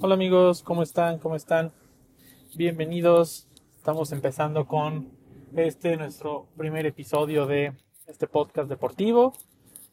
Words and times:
Hola 0.00 0.14
amigos, 0.14 0.64
¿cómo 0.64 0.82
están? 0.82 1.18
¿Cómo 1.18 1.36
están? 1.36 1.70
Bienvenidos. 2.56 3.46
Estamos 3.76 4.10
empezando 4.10 4.66
con 4.66 5.08
este 5.54 5.96
nuestro 5.96 6.48
primer 6.56 6.84
episodio 6.84 7.46
de 7.46 7.74
este 8.08 8.26
podcast 8.26 8.68
deportivo 8.68 9.34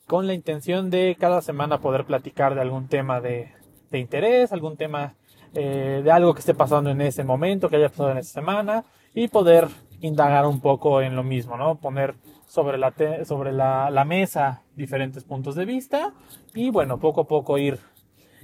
con 0.08 0.26
la 0.26 0.34
intención 0.34 0.90
de 0.90 1.16
cada 1.20 1.44
semana 1.44 1.82
poder 1.82 2.06
platicar 2.06 2.56
de 2.56 2.62
algún 2.62 2.88
tema 2.88 3.22
de, 3.22 3.52
interés, 3.92 4.52
algún 4.52 4.76
tema 4.76 5.14
eh, 5.54 6.02
de 6.04 6.12
algo 6.12 6.34
que 6.34 6.40
esté 6.40 6.56
pasando 6.56 6.90
en 6.90 7.00
ese 7.02 7.24
momento, 7.24 7.70
que 7.70 7.76
haya 7.76 7.90
pasado 7.90 8.12
en 8.12 8.18
esa 8.18 8.34
semana 8.34 8.84
y 9.14 9.28
poder 9.28 9.68
indagar 10.02 10.48
un 10.48 10.62
poco 10.62 11.02
en 11.04 11.16
lo 11.16 11.24
mismo, 11.24 11.58
¿no? 11.58 11.76
Poner 11.76 12.16
sobre 12.48 12.80
la, 12.80 12.92
sobre 13.24 13.52
la, 13.52 13.92
la 13.92 14.04
mesa 14.04 14.64
diferentes 14.76 15.24
puntos 15.24 15.54
de 15.54 15.66
vista 15.66 16.12
y 16.56 16.72
bueno, 16.72 17.00
poco 17.00 17.22
a 17.22 17.28
poco 17.28 17.60
ir, 17.60 17.78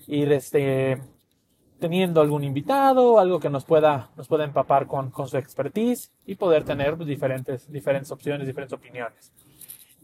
ir 0.06 0.32
este, 0.32 1.02
teniendo 1.80 2.22
algún 2.22 2.44
invitado, 2.44 3.20
algo 3.20 3.40
que 3.40 3.50
nos 3.50 3.66
pueda, 3.66 4.10
nos 4.18 4.28
pueda 4.28 4.44
empapar 4.44 4.88
con, 4.88 5.12
con 5.12 5.28
su 5.28 5.38
expertise 5.38 6.12
y 6.26 6.36
poder 6.36 6.64
tener 6.64 6.98
diferentes, 6.98 7.72
diferentes 7.72 8.12
opciones, 8.12 8.48
diferentes 8.48 8.74
opiniones. 8.74 9.32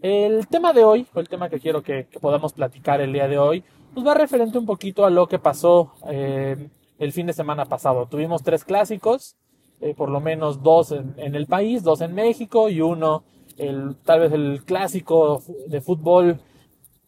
El 0.01 0.47
tema 0.47 0.73
de 0.73 0.83
hoy, 0.83 1.07
o 1.13 1.19
el 1.19 1.29
tema 1.29 1.49
que 1.49 1.59
quiero 1.59 1.81
que, 1.81 2.07
podamos 2.19 2.53
platicar 2.53 2.99
el 3.01 3.13
día 3.13 3.27
de 3.27 3.37
hoy, 3.37 3.63
pues 3.93 4.05
va 4.05 4.13
referente 4.13 4.57
un 4.57 4.65
poquito 4.65 5.05
a 5.05 5.09
lo 5.09 5.27
que 5.27 5.39
pasó 5.39 5.93
eh, 6.09 6.69
el 6.99 7.11
fin 7.13 7.27
de 7.27 7.33
semana 7.33 7.65
pasado. 7.65 8.05
Tuvimos 8.07 8.43
tres 8.43 8.65
clásicos, 8.65 9.35
eh, 9.79 9.93
por 9.95 10.09
lo 10.09 10.19
menos 10.19 10.61
dos 10.61 10.91
en, 10.91 11.13
en, 11.17 11.35
el 11.35 11.47
país, 11.47 11.83
dos 11.83 12.01
en 12.01 12.13
México 12.13 12.69
y 12.69 12.81
uno, 12.81 13.23
el, 13.57 13.95
tal 14.03 14.19
vez 14.19 14.33
el 14.33 14.63
clásico 14.65 15.41
de 15.67 15.81
fútbol 15.81 16.39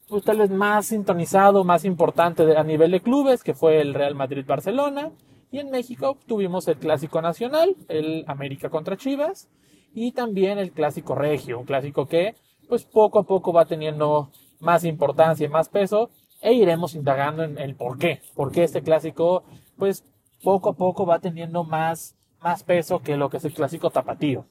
pues, 0.07 0.23
tal 0.23 0.39
vez 0.39 0.49
más 0.51 0.87
sintonizado, 0.87 1.63
más 1.63 1.85
importante 1.85 2.55
a 2.55 2.63
nivel 2.63 2.91
de 2.91 3.01
clubes, 3.01 3.43
que 3.43 3.53
fue 3.53 3.81
el 3.81 3.93
Real 3.93 4.15
Madrid-Barcelona. 4.15 5.11
Y 5.51 5.59
en 5.59 5.69
México 5.69 6.17
tuvimos 6.27 6.67
el 6.67 6.77
clásico 6.77 7.21
nacional, 7.21 7.75
el 7.87 8.25
América 8.27 8.69
contra 8.69 8.97
Chivas, 8.97 9.47
y 9.93 10.11
también 10.11 10.59
el 10.59 10.71
clásico 10.71 11.15
regio, 11.15 11.59
un 11.59 11.65
clásico 11.65 12.07
que 12.07 12.35
pues 12.67 12.83
poco 12.83 13.19
a 13.19 13.23
poco 13.23 13.53
va 13.53 13.65
teniendo 13.65 14.31
más 14.59 14.83
importancia 14.83 15.45
y 15.45 15.49
más 15.49 15.69
peso, 15.69 16.09
e 16.41 16.53
iremos 16.53 16.95
indagando 16.95 17.43
en 17.43 17.57
el 17.57 17.75
por 17.75 17.97
qué, 17.97 18.21
por 18.35 18.51
qué 18.51 18.63
este 18.63 18.81
clásico 18.81 19.43
pues 19.77 20.03
poco 20.43 20.69
a 20.69 20.73
poco 20.73 21.05
va 21.05 21.19
teniendo 21.19 21.63
más, 21.63 22.15
más 22.41 22.63
peso 22.63 22.99
que 22.99 23.17
lo 23.17 23.29
que 23.29 23.37
es 23.37 23.45
el 23.45 23.53
clásico 23.53 23.89
tapatío. 23.89 24.45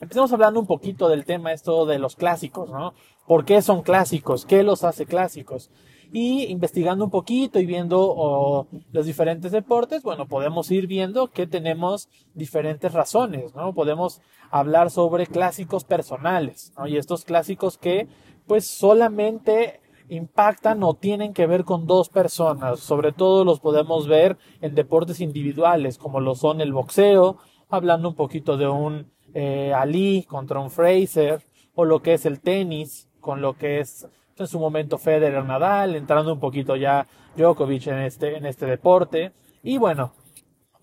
Empecemos 0.00 0.32
hablando 0.32 0.60
un 0.60 0.66
poquito 0.66 1.08
del 1.08 1.24
tema 1.24 1.52
esto 1.52 1.86
de 1.86 1.98
los 1.98 2.16
clásicos, 2.16 2.70
¿no? 2.70 2.94
¿Por 3.26 3.44
qué 3.44 3.62
son 3.62 3.82
clásicos? 3.82 4.44
¿Qué 4.44 4.62
los 4.62 4.84
hace 4.84 5.06
clásicos? 5.06 5.70
Y 6.12 6.44
investigando 6.44 7.04
un 7.04 7.10
poquito 7.10 7.58
y 7.58 7.66
viendo 7.66 8.68
los 8.92 9.06
diferentes 9.06 9.52
deportes, 9.52 10.02
bueno, 10.02 10.26
podemos 10.26 10.70
ir 10.70 10.86
viendo 10.86 11.30
que 11.30 11.46
tenemos 11.46 12.08
diferentes 12.34 12.92
razones, 12.92 13.54
¿no? 13.54 13.72
Podemos 13.72 14.20
hablar 14.50 14.90
sobre 14.90 15.26
clásicos 15.26 15.84
personales, 15.84 16.72
¿no? 16.76 16.86
Y 16.86 16.96
estos 16.96 17.24
clásicos 17.24 17.78
que 17.78 18.08
pues 18.46 18.66
solamente 18.66 19.80
impactan 20.08 20.82
o 20.82 20.94
tienen 20.94 21.32
que 21.32 21.46
ver 21.46 21.64
con 21.64 21.86
dos 21.86 22.08
personas. 22.08 22.80
Sobre 22.80 23.12
todo 23.12 23.44
los 23.44 23.60
podemos 23.60 24.06
ver 24.06 24.36
en 24.60 24.74
deportes 24.74 25.20
individuales, 25.20 25.98
como 25.98 26.20
lo 26.20 26.34
son 26.34 26.60
el 26.60 26.72
boxeo, 26.72 27.38
hablando 27.70 28.10
un 28.10 28.14
poquito 28.14 28.56
de 28.56 28.68
un 28.68 29.12
eh, 29.34 29.72
Ali 29.74 30.24
contra 30.28 30.60
un 30.60 30.70
Fraser, 30.70 31.42
o 31.74 31.84
lo 31.84 32.00
que 32.00 32.14
es 32.14 32.24
el 32.24 32.40
tenis, 32.40 33.08
con 33.20 33.40
lo 33.40 33.58
que 33.58 33.80
es 33.80 34.06
en 34.36 34.46
su 34.46 34.58
momento 34.58 34.98
Federer 34.98 35.44
Nadal, 35.44 35.96
entrando 35.96 36.32
un 36.32 36.40
poquito 36.40 36.76
ya 36.76 37.06
Djokovic 37.36 37.88
en 37.88 37.98
este, 38.00 38.36
en 38.36 38.46
este 38.46 38.66
deporte. 38.66 39.32
Y 39.62 39.78
bueno, 39.78 40.12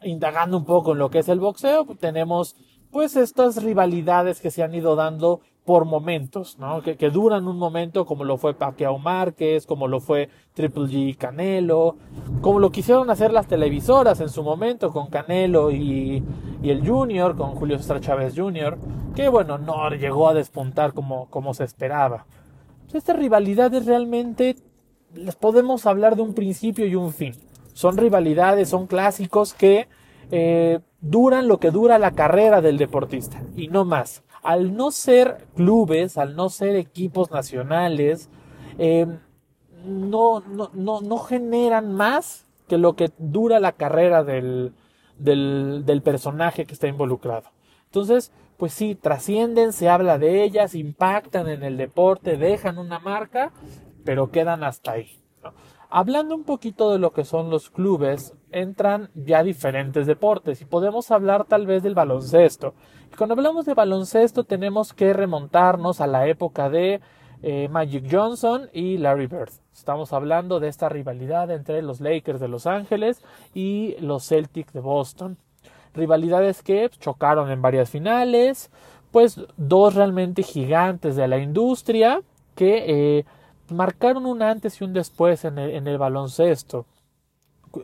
indagando 0.04 0.58
un 0.58 0.66
poco 0.66 0.94
en 0.94 1.00
lo 1.00 1.10
que 1.10 1.20
es 1.20 1.30
el 1.30 1.40
boxeo, 1.40 1.86
tenemos 2.00 2.56
pues 2.92 3.16
estas 3.16 3.64
rivalidades 3.64 4.42
que 4.42 4.52
se 4.52 4.64
han 4.64 4.76
ido 4.76 4.96
dando 4.96 5.42
por 5.66 5.86
momentos, 5.86 6.58
¿no? 6.58 6.82
Que, 6.82 7.10
duran 7.10 7.48
un 7.48 7.58
momento, 7.58 8.06
como 8.06 8.24
lo 8.24 8.38
fue 8.38 8.56
Pacquiao 8.56 8.98
Márquez, 8.98 9.68
como 9.68 9.88
lo 9.88 10.00
fue 10.00 10.30
Triple 10.54 10.86
G 10.86 11.18
Canelo, 11.18 11.98
como 12.42 12.60
lo 12.60 12.72
quisieron 12.72 13.10
hacer 13.10 13.32
las 13.32 13.48
televisoras 13.48 14.20
en 14.22 14.30
su 14.30 14.44
momento 14.44 14.92
con 14.92 15.08
Canelo 15.08 15.72
y, 15.72 16.24
y 16.64 16.70
el 16.70 16.88
Junior, 16.88 17.36
con 17.36 17.52
Julio 17.52 17.78
César 17.78 18.02
Chávez 18.02 18.34
Jr., 18.36 18.78
que 19.16 19.30
bueno, 19.30 19.58
no 19.58 19.90
llegó 19.92 20.28
a 20.28 20.34
despuntar 20.34 20.94
como, 20.94 21.28
como 21.30 21.54
se 21.54 21.64
esperaba. 21.64 22.26
Estas 22.92 23.16
rivalidades 23.16 23.86
realmente 23.86 24.56
les 25.14 25.36
podemos 25.36 25.86
hablar 25.86 26.16
de 26.16 26.24
un 26.24 26.34
principio 26.34 26.88
y 26.88 26.96
un 26.96 27.14
fin. 27.14 27.36
Son 27.74 27.98
rivalidades, 27.98 28.70
son 28.70 28.88
clásicos 28.88 29.54
que 29.54 29.88
eh, 30.32 30.80
duran 31.02 31.48
lo 31.48 31.60
que 31.60 31.72
dura 31.72 32.00
la 32.00 32.12
carrera 32.12 32.62
del 32.62 32.78
deportista 32.78 33.42
y 33.56 33.68
no 33.68 33.86
más 33.86 34.24
al 34.44 34.76
no 34.76 34.92
ser 34.92 35.48
clubes, 35.56 36.18
al 36.18 36.36
no 36.36 36.50
ser 36.50 36.76
equipos 36.76 37.32
nacionales, 37.32 38.30
eh, 38.78 39.08
no, 39.86 40.42
no, 40.42 40.70
no, 40.74 41.02
no, 41.02 41.18
generan 41.18 41.94
más 41.94 42.48
que 42.68 42.78
lo 42.78 42.96
que 42.96 43.12
dura 43.18 43.60
la 43.60 43.74
carrera 43.74 44.24
del, 44.24 44.74
del, 45.18 45.84
del 45.86 46.02
personaje 46.02 46.66
que 46.66 46.74
está 46.74 46.88
involucrado. 46.88 47.50
Entonces, 47.86 48.32
pues 48.58 48.74
sí, 48.74 48.96
trascienden, 48.96 49.74
se 49.74 49.90
habla 49.90 50.18
de 50.20 50.44
ellas, 50.44 50.76
impactan 50.76 51.50
en 51.50 51.64
el 51.64 51.78
deporte, 51.78 52.38
dejan 52.38 52.78
una 52.78 53.00
marca, 53.00 53.52
pero 54.06 54.32
quedan 54.32 54.64
hasta 54.64 54.92
ahí. 54.92 55.20
Hablando 55.90 56.36
un 56.36 56.44
poquito 56.44 56.92
de 56.92 57.00
lo 57.00 57.12
que 57.12 57.26
son 57.26 57.50
los 57.50 57.70
clubes, 57.70 58.34
entran 58.52 59.10
ya 59.14 59.44
diferentes 59.44 60.08
deportes 60.08 60.62
y 60.62 60.66
podemos 60.66 61.12
hablar 61.12 61.46
tal 61.46 61.66
vez 61.66 61.84
del 61.84 61.96
baloncesto. 61.96 62.76
Cuando 63.18 63.34
hablamos 63.34 63.66
de 63.66 63.74
baloncesto 63.74 64.44
tenemos 64.44 64.94
que 64.94 65.14
remontarnos 65.14 66.02
a 66.02 66.08
la 66.08 66.28
época 66.28 66.70
de 66.70 67.02
eh, 67.44 67.68
Magic 67.70 68.06
Johnson 68.10 68.70
y 68.74 68.98
Larry 68.98 69.28
Bird. 69.28 69.52
Estamos 69.74 70.14
hablando 70.14 70.60
de 70.60 70.70
esta 70.70 70.90
rivalidad 70.90 71.52
entre 71.52 71.82
los 71.82 72.00
Lakers 72.02 72.40
de 72.40 72.48
Los 72.48 72.68
Ángeles 72.68 73.22
y 73.54 73.96
los 74.00 74.28
Celtics 74.28 74.74
de 74.74 74.80
Boston. 74.80 75.38
Rivalidades 75.94 76.64
que 76.64 76.90
chocaron 77.00 77.52
en 77.52 77.62
varias 77.62 77.90
finales, 77.90 78.72
pues 79.12 79.42
dos 79.58 79.96
realmente 79.96 80.42
gigantes 80.42 81.16
de 81.16 81.28
la 81.28 81.38
industria 81.38 82.22
que 82.56 83.18
eh, 83.18 83.26
marcaron 83.70 84.26
un 84.26 84.42
antes 84.42 84.80
y 84.80 84.84
un 84.84 84.94
después 84.94 85.44
en 85.46 85.58
el, 85.58 85.98
baloncesto. 85.98 86.86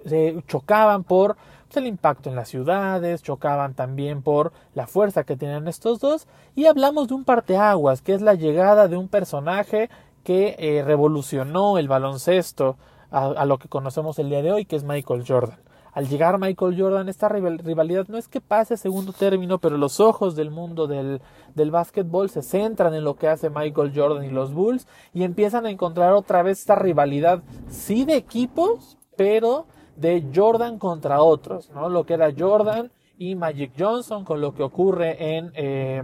Se 0.05 0.41
chocaban 0.47 1.03
por 1.03 1.37
el 1.75 1.87
impacto 1.87 2.29
en 2.29 2.35
las 2.35 2.49
ciudades, 2.49 3.21
chocaban 3.21 3.73
también 3.73 4.21
por 4.21 4.53
la 4.73 4.87
fuerza 4.87 5.23
que 5.23 5.35
tenían 5.35 5.67
estos 5.67 5.99
dos, 5.99 6.27
y 6.55 6.65
hablamos 6.65 7.09
de 7.09 7.15
un 7.15 7.25
parteaguas, 7.25 8.01
que 8.01 8.13
es 8.13 8.21
la 8.21 8.35
llegada 8.35 8.87
de 8.87 8.95
un 8.95 9.09
personaje 9.09 9.89
que 10.23 10.55
eh, 10.59 10.83
revolucionó 10.83 11.77
el 11.77 11.87
baloncesto 11.87 12.77
a, 13.11 13.45
lo 13.45 13.57
que 13.57 13.69
conocemos 13.69 14.19
el 14.19 14.29
día 14.29 14.41
de 14.41 14.51
hoy, 14.51 14.65
que 14.65 14.75
es 14.75 14.83
Michael 14.83 15.23
Jordan. 15.25 15.59
Al 15.93 16.07
llegar 16.07 16.37
Michael 16.37 16.79
Jordan, 16.79 17.09
esta 17.09 17.27
rivalidad 17.29 18.07
no 18.07 18.17
es 18.17 18.27
que 18.27 18.41
pase 18.41 18.77
segundo 18.77 19.13
término, 19.13 19.57
pero 19.57 19.77
los 19.77 19.99
ojos 19.99 20.35
del 20.35 20.51
mundo 20.51 20.85
del, 20.85 21.21
del 21.55 21.71
básquetbol 21.71 22.29
se 22.29 22.43
centran 22.43 22.93
en 22.93 23.03
lo 23.03 23.15
que 23.15 23.27
hace 23.27 23.49
Michael 23.49 23.93
Jordan 23.95 24.23
y 24.23 24.29
los 24.29 24.53
Bulls 24.53 24.85
y 25.13 25.23
empiezan 25.23 25.65
a 25.65 25.71
encontrar 25.71 26.13
otra 26.13 26.43
vez 26.43 26.59
esta 26.59 26.75
rivalidad, 26.75 27.41
sí 27.69 28.05
de 28.05 28.15
equipos, 28.15 28.97
pero 29.15 29.65
de 29.97 30.25
Jordan 30.33 30.79
contra 30.79 31.21
otros, 31.21 31.69
¿no? 31.71 31.89
Lo 31.89 32.05
que 32.05 32.13
era 32.13 32.31
Jordan 32.37 32.91
y 33.17 33.35
Magic 33.35 33.71
Johnson 33.77 34.23
con 34.23 34.41
lo 34.41 34.53
que 34.53 34.63
ocurre 34.63 35.37
en, 35.37 35.51
eh, 35.55 36.03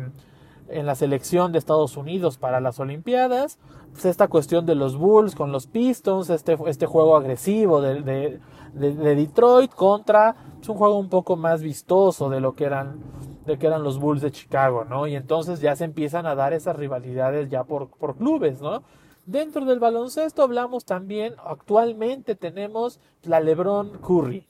en 0.70 0.86
la 0.86 0.96
selección 0.96 1.52
de 1.52 1.60
Estados 1.60 1.96
Unidos 1.96 2.38
para 2.38 2.60
las 2.60 2.80
Olimpiadas, 2.80 3.60
pues 3.92 4.06
esta 4.06 4.28
cuestión 4.28 4.66
de 4.66 4.76
los 4.76 4.98
Bulls 4.98 5.36
con 5.36 5.52
los 5.52 5.68
Pistons, 5.68 6.30
este, 6.30 6.58
este 6.66 6.86
juego 6.88 7.16
agresivo 7.16 7.82
de 7.82 8.40
de, 8.74 9.16
Detroit 9.16 9.74
contra 9.74 10.36
es 10.62 10.70
un 10.70 10.78
juego 10.78 10.98
un 10.98 11.10
poco 11.10 11.36
más 11.36 11.62
vistoso 11.62 12.30
de 12.30 12.40
lo 12.40 12.56
que 12.56 12.66
eran 12.66 13.00
de 13.46 13.58
que 13.58 13.68
eran 13.68 13.84
los 13.84 14.00
Bulls 14.00 14.22
de 14.22 14.32
Chicago, 14.32 14.86
¿no? 14.86 15.06
Y 15.06 15.16
entonces 15.16 15.60
ya 15.60 15.76
se 15.76 15.84
empiezan 15.84 16.26
a 16.26 16.34
dar 16.34 16.54
esas 16.54 16.78
rivalidades 16.78 17.50
ya 17.50 17.66
por, 17.66 17.90
por 17.90 18.16
clubes, 18.16 18.62
¿no? 18.62 18.84
Dentro 19.26 19.66
del 19.66 19.80
baloncesto 19.80 20.44
hablamos 20.44 20.86
también, 20.86 21.36
actualmente 21.46 22.36
tenemos 22.36 23.00
la 23.24 23.40
LeBron 23.40 24.00
Curry. 24.00 24.46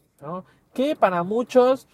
Que 0.73 0.95
para 0.95 1.23
muchos, 1.23 1.87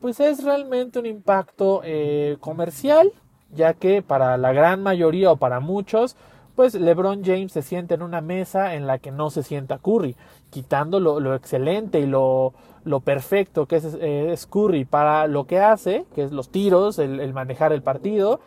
pues 0.00 0.20
es 0.20 0.44
realmente 0.44 0.98
un 0.98 1.06
impacto 1.06 1.80
eh, 1.84 2.36
comercial, 2.40 3.12
ya 3.50 3.74
que 3.74 4.02
para 4.02 4.36
la 4.36 4.52
gran 4.52 4.82
mayoría 4.82 5.32
o 5.32 5.36
para 5.36 5.60
muchos, 5.60 6.16
pues 6.56 6.74
LeBron 6.74 7.22
James 7.22 7.52
se 7.52 7.62
sienta 7.62 7.94
en 7.94 8.02
una 8.02 8.22
mesa 8.22 8.74
en 8.74 8.86
la 8.86 8.98
que 8.98 9.12
no 9.12 9.30
se 9.30 9.42
sienta 9.42 9.78
Curry, 9.78 10.16
quitando 10.50 11.00
lo, 11.00 11.34
excelente 11.34 12.00
y 12.00 12.06
lo, 12.06 12.54
lo, 12.82 13.00
perfecto 13.00 13.66
que 13.66 13.76
es, 13.76 13.84
es, 13.84 14.46
Curry 14.46 14.86
para 14.86 15.26
lo 15.26 15.46
que 15.46 15.60
hace, 15.60 16.06
que 16.14 16.24
es 16.24 16.32
los 16.32 16.48
tiros, 16.50 16.98
el, 16.98 17.32
manejar 17.34 17.72
el 17.72 17.82
partido, 17.82 18.40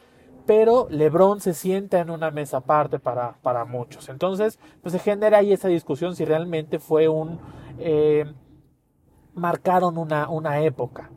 pero 0.50 0.88
LeBron 0.90 1.42
se 1.42 1.54
sienta 1.54 2.00
en 2.00 2.10
una 2.10 2.31
mesa 2.31 2.57
aparte 2.57 2.98
para, 2.98 3.34
para 3.44 3.66
muchos. 3.66 4.10
Entonces, 4.10 4.57
pues 4.81 4.94
se 4.94 4.98
genera 4.98 5.38
ahí 5.38 5.54
esa 5.54 5.68
discusión 5.68 6.16
si 6.16 6.25
realmente 6.25 6.80
fue 6.80 7.07
un... 7.07 7.40
Eh, 7.78 8.25
marcaron 9.36 10.00
una, 10.00 10.28
una 10.28 10.62
época. 10.62 11.12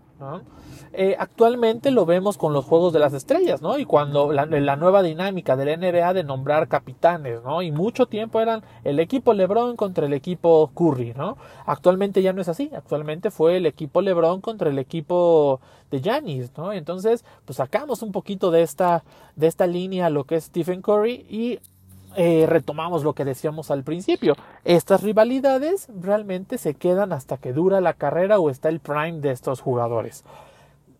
Eh, 0.94 1.16
actualmente 1.18 1.90
lo 1.90 2.04
vemos 2.04 2.36
con 2.36 2.52
los 2.52 2.66
Juegos 2.66 2.92
de 2.92 2.98
las 2.98 3.14
Estrellas, 3.14 3.62
¿no? 3.62 3.78
Y 3.78 3.86
cuando 3.86 4.30
la, 4.30 4.44
la, 4.44 4.76
nueva 4.76 5.02
dinámica 5.02 5.56
del 5.56 5.80
NBA 5.80 6.12
de 6.12 6.22
nombrar 6.22 6.68
capitanes, 6.68 7.42
¿no? 7.42 7.62
Y 7.62 7.72
mucho 7.72 8.06
tiempo 8.06 8.40
eran 8.40 8.62
el 8.84 9.00
equipo 9.00 9.32
LeBron 9.32 9.76
contra 9.76 10.04
el 10.04 10.12
equipo 10.12 10.70
Curry, 10.74 11.14
¿no? 11.14 11.38
Actualmente 11.64 12.20
ya 12.20 12.34
no 12.34 12.42
es 12.42 12.48
así, 12.48 12.70
actualmente 12.74 13.30
fue 13.30 13.56
el 13.56 13.64
equipo 13.64 14.02
LeBron 14.02 14.42
contra 14.42 14.68
el 14.68 14.78
equipo 14.78 15.60
de 15.90 16.00
Giannis, 16.00 16.50
¿no? 16.58 16.72
Entonces, 16.72 17.24
pues 17.46 17.56
sacamos 17.56 18.02
un 18.02 18.12
poquito 18.12 18.50
de 18.50 18.62
esta, 18.62 19.04
de 19.36 19.46
esta 19.46 19.66
línea 19.66 20.10
lo 20.10 20.24
que 20.24 20.36
es 20.36 20.44
Stephen 20.44 20.82
Curry 20.82 21.26
y 21.28 21.58
eh, 22.16 22.46
retomamos 22.48 23.04
lo 23.04 23.14
que 23.14 23.24
decíamos 23.24 23.70
al 23.70 23.84
principio. 23.84 24.34
Estas 24.64 25.02
rivalidades 25.02 25.88
realmente 26.00 26.58
se 26.58 26.74
quedan 26.74 27.12
hasta 27.12 27.36
que 27.36 27.52
dura 27.52 27.80
la 27.80 27.94
carrera 27.94 28.38
o 28.38 28.50
está 28.50 28.68
el 28.68 28.80
prime 28.80 29.20
de 29.20 29.30
estos 29.30 29.60
jugadores. 29.60 30.24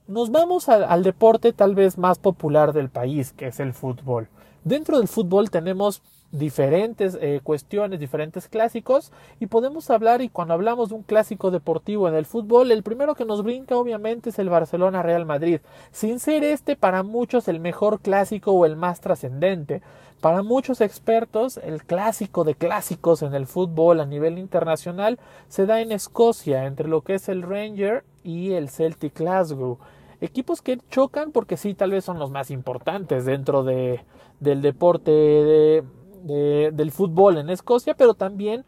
Nos 0.08 0.30
vamos 0.30 0.68
al, 0.68 1.02
deporte 1.02 1.52
tal 1.52 1.74
vez 1.74 1.96
más 1.96 2.18
popular 2.18 2.72
del 2.72 2.88
país, 2.88 3.32
que 3.32 3.46
es 3.46 3.60
el 3.60 3.72
fútbol. 3.72 4.28
Dentro 4.64 4.98
del 4.98 5.08
fútbol 5.08 5.50
tenemos 5.50 6.02
diferentes 6.32 7.16
eh, 7.20 7.40
cuestiones, 7.42 8.00
diferentes 8.00 8.48
clásicos 8.48 9.12
y 9.38 9.46
podemos 9.46 9.90
hablar 9.90 10.22
y 10.22 10.28
cuando 10.28 10.54
hablamos 10.54 10.88
de 10.88 10.96
un 10.96 11.02
clásico 11.02 11.50
deportivo 11.50 12.08
en 12.08 12.14
el 12.14 12.26
fútbol, 12.26 12.72
el 12.72 12.82
primero 12.82 13.14
que 13.14 13.24
nos 13.24 13.42
brinca 13.42 13.76
obviamente 13.76 14.30
es 14.30 14.38
el 14.38 14.48
Barcelona 14.48 15.02
Real 15.02 15.26
Madrid, 15.26 15.60
sin 15.92 16.18
ser 16.18 16.42
este 16.42 16.74
para 16.74 17.02
muchos 17.02 17.48
el 17.48 17.60
mejor 17.60 18.00
clásico 18.00 18.52
o 18.52 18.66
el 18.66 18.76
más 18.76 19.00
trascendente. 19.00 19.82
Para 20.22 20.44
muchos 20.44 20.80
expertos, 20.80 21.56
el 21.56 21.82
clásico 21.82 22.44
de 22.44 22.54
clásicos 22.54 23.22
en 23.22 23.34
el 23.34 23.48
fútbol 23.48 23.98
a 23.98 24.06
nivel 24.06 24.38
internacional 24.38 25.18
se 25.48 25.66
da 25.66 25.80
en 25.80 25.90
Escocia, 25.90 26.66
entre 26.66 26.86
lo 26.86 27.00
que 27.00 27.14
es 27.14 27.28
el 27.28 27.42
Ranger 27.42 28.04
y 28.22 28.52
el 28.52 28.68
Celtic 28.68 29.18
Glasgow. 29.18 29.78
Equipos 30.20 30.62
que 30.62 30.78
chocan 30.90 31.32
porque 31.32 31.56
sí, 31.56 31.74
tal 31.74 31.90
vez 31.90 32.04
son 32.04 32.20
los 32.20 32.30
más 32.30 32.52
importantes 32.52 33.24
dentro 33.24 33.64
de, 33.64 34.04
del 34.38 34.62
deporte 34.62 35.10
del 35.10 36.92
fútbol 36.92 37.38
en 37.38 37.50
Escocia, 37.50 37.94
pero 37.94 38.14
también 38.14 38.64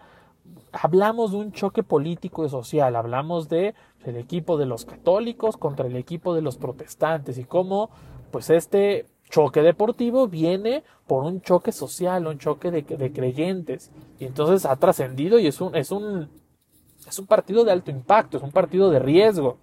hablamos 0.72 1.30
de 1.30 1.36
un 1.36 1.52
choque 1.52 1.84
político 1.84 2.44
y 2.44 2.48
social, 2.48 2.96
hablamos 2.96 3.48
de 3.48 3.76
el 4.04 4.16
equipo 4.16 4.58
de 4.58 4.66
los 4.66 4.84
católicos 4.84 5.56
contra 5.56 5.86
el 5.86 5.94
equipo 5.94 6.34
de 6.34 6.42
los 6.42 6.56
protestantes 6.56 7.38
y 7.38 7.44
cómo 7.44 7.90
pues 8.32 8.50
este 8.50 9.06
choque 9.30 9.62
deportivo 9.62 10.28
viene 10.28 10.84
por 11.06 11.24
un 11.24 11.40
choque 11.40 11.72
social, 11.72 12.26
un 12.26 12.38
choque 12.38 12.70
de, 12.70 13.12
creyentes. 13.12 13.90
Y 14.18 14.26
entonces 14.26 14.64
ha 14.64 14.76
trascendido 14.76 15.38
y 15.38 15.46
es 15.46 15.60
un, 15.60 15.74
es 15.74 15.90
un, 15.90 16.28
es 17.06 17.18
un 17.18 17.26
partido 17.26 17.64
de 17.64 17.72
alto 17.72 17.90
impacto, 17.90 18.36
es 18.36 18.42
un 18.42 18.52
partido 18.52 18.90
de 18.90 18.98
riesgo 18.98 19.58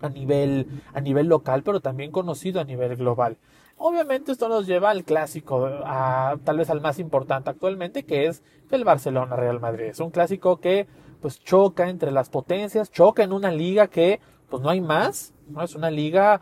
a 0.00 0.08
nivel, 0.08 0.82
a 0.92 1.00
nivel 1.00 1.26
local, 1.26 1.62
pero 1.62 1.80
también 1.80 2.10
conocido 2.10 2.60
a 2.60 2.64
nivel 2.64 2.96
global. 2.96 3.38
Obviamente 3.78 4.32
esto 4.32 4.48
nos 4.48 4.66
lleva 4.66 4.90
al 4.90 5.04
clásico, 5.04 5.66
a, 5.66 6.36
tal 6.44 6.58
vez 6.58 6.70
al 6.70 6.80
más 6.80 6.98
importante 6.98 7.50
actualmente, 7.50 8.04
que 8.04 8.26
es 8.26 8.42
el 8.70 8.84
Barcelona 8.84 9.36
Real 9.36 9.60
Madrid. 9.60 9.86
Es 9.86 10.00
un 10.00 10.10
clásico 10.10 10.60
que 10.60 10.86
pues 11.20 11.42
choca 11.42 11.88
entre 11.88 12.10
las 12.10 12.30
potencias, 12.30 12.90
choca 12.90 13.22
en 13.22 13.32
una 13.32 13.50
liga 13.50 13.88
que 13.88 14.20
pues 14.48 14.62
no 14.62 14.70
hay 14.70 14.80
más, 14.80 15.34
¿no? 15.48 15.62
Es 15.62 15.74
una 15.74 15.90
liga 15.90 16.40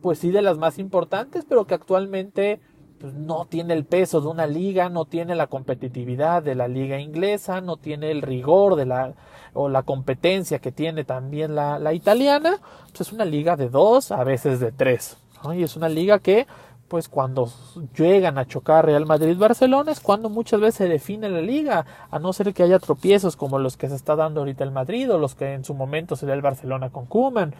pues 0.00 0.18
sí 0.18 0.30
de 0.30 0.42
las 0.42 0.58
más 0.58 0.78
importantes, 0.78 1.44
pero 1.48 1.66
que 1.66 1.74
actualmente 1.74 2.60
pues, 3.00 3.14
no 3.14 3.46
tiene 3.46 3.74
el 3.74 3.84
peso 3.84 4.20
de 4.20 4.28
una 4.28 4.46
liga, 4.46 4.88
no 4.88 5.04
tiene 5.04 5.34
la 5.34 5.46
competitividad 5.46 6.42
de 6.42 6.54
la 6.54 6.68
liga 6.68 7.00
inglesa, 7.00 7.60
no 7.60 7.76
tiene 7.76 8.10
el 8.10 8.22
rigor 8.22 8.76
de 8.76 8.86
la 8.86 9.14
o 9.56 9.68
la 9.68 9.82
competencia 9.82 10.58
que 10.58 10.70
tiene 10.70 11.04
también 11.04 11.54
la, 11.54 11.78
la 11.78 11.94
italiana, 11.94 12.58
pues 12.88 13.00
es 13.08 13.12
una 13.12 13.24
liga 13.24 13.56
de 13.56 13.70
dos, 13.70 14.12
a 14.12 14.22
veces 14.22 14.60
de 14.60 14.70
tres. 14.70 15.16
Y 15.54 15.62
es 15.62 15.76
una 15.76 15.88
liga 15.88 16.18
que, 16.18 16.46
pues 16.88 17.08
cuando 17.08 17.50
llegan 17.96 18.38
a 18.38 18.46
chocar 18.46 18.86
Real 18.86 19.06
Madrid-Barcelona 19.06 19.92
es 19.92 20.00
cuando 20.00 20.28
muchas 20.28 20.60
veces 20.60 20.74
se 20.76 20.88
define 20.88 21.28
la 21.28 21.40
liga, 21.40 21.86
a 22.10 22.18
no 22.18 22.32
ser 22.32 22.52
que 22.52 22.62
haya 22.62 22.78
tropiezos 22.78 23.36
como 23.36 23.58
los 23.58 23.76
que 23.76 23.88
se 23.88 23.96
está 23.96 24.14
dando 24.14 24.40
ahorita 24.40 24.62
el 24.62 24.70
Madrid 24.70 25.10
o 25.12 25.18
los 25.18 25.34
que 25.34 25.54
en 25.54 25.64
su 25.64 25.74
momento 25.74 26.16
se 26.16 26.26
da 26.26 26.34
el 26.34 26.42
Barcelona 26.42 26.90
con 26.90 27.06
Kuman. 27.06 27.54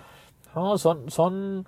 ¿no? 0.55 0.79
Son, 0.79 1.11
son 1.11 1.67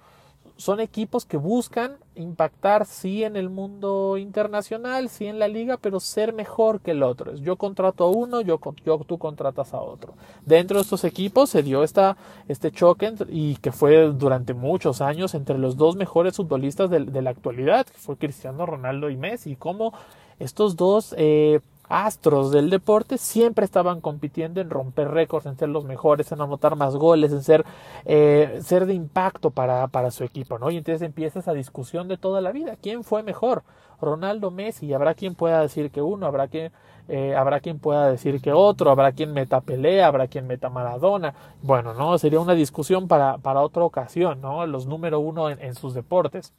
son 0.58 0.80
equipos 0.80 1.24
que 1.24 1.36
buscan 1.36 1.96
impactar 2.16 2.84
sí 2.84 3.22
en 3.22 3.36
el 3.36 3.48
mundo 3.48 4.16
internacional, 4.18 5.08
sí 5.08 5.26
en 5.26 5.38
la 5.38 5.46
liga, 5.46 5.76
pero 5.76 6.00
ser 6.00 6.32
mejor 6.32 6.80
que 6.80 6.90
el 6.90 7.04
otro. 7.04 7.36
Yo 7.36 7.54
contrato 7.54 8.04
a 8.04 8.10
uno, 8.10 8.40
yo, 8.40 8.58
yo 8.84 8.98
tú 9.06 9.18
contratas 9.18 9.72
a 9.72 9.80
otro. 9.80 10.14
Dentro 10.44 10.78
de 10.78 10.82
estos 10.82 11.04
equipos 11.04 11.48
se 11.48 11.62
dio 11.62 11.84
esta, 11.84 12.16
este 12.48 12.72
choque 12.72 13.14
y 13.28 13.54
que 13.56 13.70
fue 13.70 14.10
durante 14.12 14.52
muchos 14.52 15.00
años 15.00 15.34
entre 15.34 15.58
los 15.58 15.76
dos 15.76 15.94
mejores 15.94 16.36
futbolistas 16.36 16.90
de, 16.90 17.04
de 17.04 17.22
la 17.22 17.30
actualidad, 17.30 17.86
que 17.86 17.96
fue 17.96 18.16
Cristiano 18.16 18.66
Ronaldo 18.66 19.10
y 19.10 19.16
Messi. 19.16 19.54
Como 19.54 19.92
estos 20.40 20.74
dos 20.74 21.14
eh, 21.16 21.60
astros 21.88 22.50
del 22.50 22.70
deporte 22.70 23.18
siempre 23.18 23.64
estaban 23.64 24.00
compitiendo 24.00 24.60
en 24.60 24.70
romper 24.70 25.10
récords, 25.10 25.46
en 25.46 25.56
ser 25.56 25.68
los 25.68 25.84
mejores, 25.84 26.30
en 26.32 26.40
anotar 26.40 26.76
más 26.76 26.96
goles, 26.96 27.32
en 27.32 27.42
ser, 27.42 27.64
eh, 28.04 28.60
ser 28.62 28.86
de 28.86 28.94
impacto 28.94 29.50
para, 29.50 29.88
para 29.88 30.10
su 30.10 30.24
equipo, 30.24 30.58
¿no? 30.58 30.70
Y 30.70 30.76
entonces 30.76 31.02
empieza 31.02 31.38
esa 31.38 31.52
discusión 31.52 32.08
de 32.08 32.18
toda 32.18 32.40
la 32.40 32.52
vida. 32.52 32.76
¿Quién 32.80 33.04
fue 33.04 33.22
mejor? 33.22 33.62
Ronaldo 34.00 34.50
Messi, 34.50 34.92
habrá 34.92 35.14
quien 35.14 35.34
pueda 35.34 35.60
decir 35.60 35.90
que 35.90 36.02
uno, 36.02 36.26
habrá 36.26 36.48
quien, 36.48 36.70
eh, 37.08 37.34
habrá 37.34 37.60
quien 37.60 37.78
pueda 37.78 38.08
decir 38.08 38.40
que 38.40 38.52
otro, 38.52 38.90
habrá 38.90 39.12
quien 39.12 39.32
meta 39.32 39.60
pelea, 39.60 40.06
habrá 40.06 40.28
quien 40.28 40.46
meta 40.46 40.70
Maradona. 40.70 41.34
Bueno, 41.62 41.94
no, 41.94 42.16
sería 42.18 42.38
una 42.38 42.54
discusión 42.54 43.08
para, 43.08 43.38
para 43.38 43.60
otra 43.60 43.82
ocasión, 43.82 44.40
¿no? 44.40 44.66
Los 44.66 44.86
número 44.86 45.18
uno 45.18 45.50
en 45.50 45.74
sus 45.74 45.94
deportes. 45.94 46.52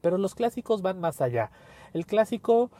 Pero 0.00 0.18
los 0.18 0.34
clásicos 0.34 0.82
van 0.82 1.00
más 1.00 1.20
allá. 1.22 1.50
El 1.94 2.04
clásico 2.04 2.70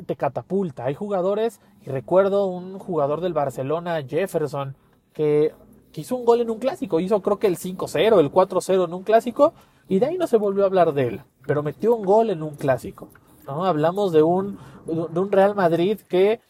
te, 0.00 0.16
catapulta. 0.16 0.84
Hay 0.84 0.94
jugadores, 0.94 1.60
y 1.84 1.90
recuerdo 1.90 2.46
un 2.46 2.78
jugador 2.78 3.20
del 3.20 3.32
Barcelona, 3.32 4.02
Jefferson, 4.02 4.76
que, 5.12 5.54
hizo 5.94 6.16
un 6.16 6.24
gol 6.24 6.40
en 6.40 6.50
un 6.50 6.58
clásico, 6.58 7.00
hizo 7.00 7.20
creo 7.20 7.38
que 7.38 7.46
el 7.46 7.58
5-0, 7.58 8.18
el 8.18 8.32
4-0 8.32 8.84
en 8.84 8.94
un 8.94 9.02
clásico, 9.02 9.52
y 9.88 9.98
de 9.98 10.06
ahí 10.06 10.16
no 10.16 10.26
se 10.26 10.38
volvió 10.38 10.62
a 10.64 10.66
hablar 10.66 10.94
de 10.94 11.08
él, 11.08 11.20
pero 11.46 11.62
metió 11.62 11.94
un 11.94 12.04
gol 12.04 12.30
en 12.30 12.42
un 12.42 12.54
clásico. 12.54 13.08
¿no? 13.46 13.64
Hablamos 13.64 14.12
de 14.12 14.22
un, 14.22 14.58
de 14.86 15.20
un 15.20 15.32
Real 15.32 15.54
Madrid 15.54 16.00
que, 16.08 16.40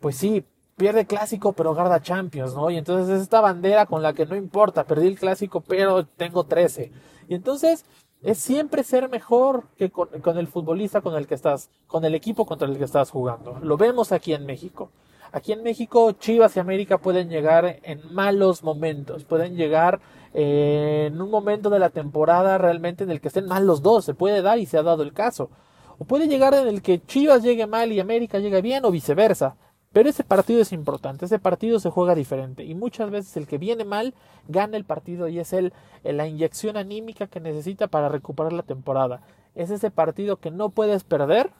pues 0.00 0.16
sí, 0.16 0.44
pierde 0.76 1.06
clásico 1.06 1.52
pero 1.52 1.74
guarda 1.74 2.00
Champions, 2.00 2.54
¿no? 2.54 2.70
Y 2.70 2.76
entonces 2.76 3.16
es 3.16 3.22
esta 3.22 3.40
bandera 3.40 3.86
con 3.86 4.02
la 4.02 4.12
que 4.12 4.26
no 4.26 4.36
importa, 4.36 4.84
perdí 4.84 5.08
el 5.08 5.18
clásico 5.18 5.60
pero 5.62 6.06
tengo 6.06 6.44
13. 6.44 6.92
Y 7.28 7.34
entonces 7.34 7.84
es 8.22 8.38
siempre 8.38 8.82
ser 8.82 9.08
mejor 9.08 9.64
que 9.76 9.90
con, 9.90 10.38
el 10.38 10.46
futbolista 10.46 11.00
con 11.00 11.14
el 11.14 11.26
que 11.26 11.34
estás, 11.34 11.70
con 11.86 12.04
el 12.04 12.14
equipo 12.14 12.46
contra 12.46 12.68
el 12.68 12.78
que 12.78 12.84
estás 12.84 13.10
jugando. 13.10 13.58
Lo 13.62 13.76
vemos 13.76 14.12
aquí 14.12 14.32
en 14.32 14.46
México. 14.46 14.90
Aquí 15.32 15.52
en 15.52 15.62
México, 15.62 16.12
Chivas 16.12 16.56
y 16.56 16.60
América 16.60 16.98
pueden 16.98 17.28
llegar 17.28 17.80
en 17.82 18.00
malos 18.14 18.62
momentos, 18.62 19.24
pueden 19.24 19.56
llegar 19.56 20.00
eh, 20.32 21.06
en 21.08 21.20
un 21.20 21.30
momento 21.30 21.68
de 21.68 21.78
la 21.78 21.90
temporada 21.90 22.58
realmente 22.58 23.04
en 23.04 23.10
el 23.10 23.20
que 23.20 23.28
estén 23.28 23.46
mal 23.46 23.66
los 23.66 23.82
dos, 23.82 24.04
se 24.04 24.14
puede 24.14 24.40
dar 24.40 24.58
y 24.58 24.66
se 24.66 24.78
ha 24.78 24.82
dado 24.82 25.02
el 25.02 25.12
caso. 25.12 25.50
O 25.98 26.04
puede 26.04 26.28
llegar 26.28 26.54
en 26.54 26.68
el 26.68 26.80
que 26.80 27.04
Chivas 27.04 27.42
llegue 27.42 27.66
mal 27.66 27.92
y 27.92 28.00
América 28.00 28.38
llegue 28.38 28.62
bien 28.62 28.84
o 28.84 28.90
viceversa. 28.90 29.56
Pero 29.96 30.10
ese 30.10 30.24
partido 30.24 30.60
es 30.60 30.74
importante, 30.74 31.24
ese 31.24 31.38
partido 31.38 31.80
se 31.80 31.88
juega 31.88 32.14
diferente 32.14 32.62
y 32.64 32.74
muchas 32.74 33.10
veces 33.10 33.34
el 33.38 33.46
que 33.46 33.56
viene 33.56 33.86
mal 33.86 34.12
gana 34.46 34.76
el 34.76 34.84
partido 34.84 35.26
y 35.26 35.38
es 35.38 35.54
el, 35.54 35.72
la 36.04 36.26
inyección 36.26 36.76
anímica 36.76 37.28
que 37.28 37.40
necesita 37.40 37.86
para 37.86 38.10
recuperar 38.10 38.52
la 38.52 38.62
temporada. 38.62 39.22
Es 39.54 39.70
ese 39.70 39.90
partido 39.90 40.36
que 40.36 40.50
no 40.50 40.68
puedes 40.68 41.02
perder, 41.02 41.50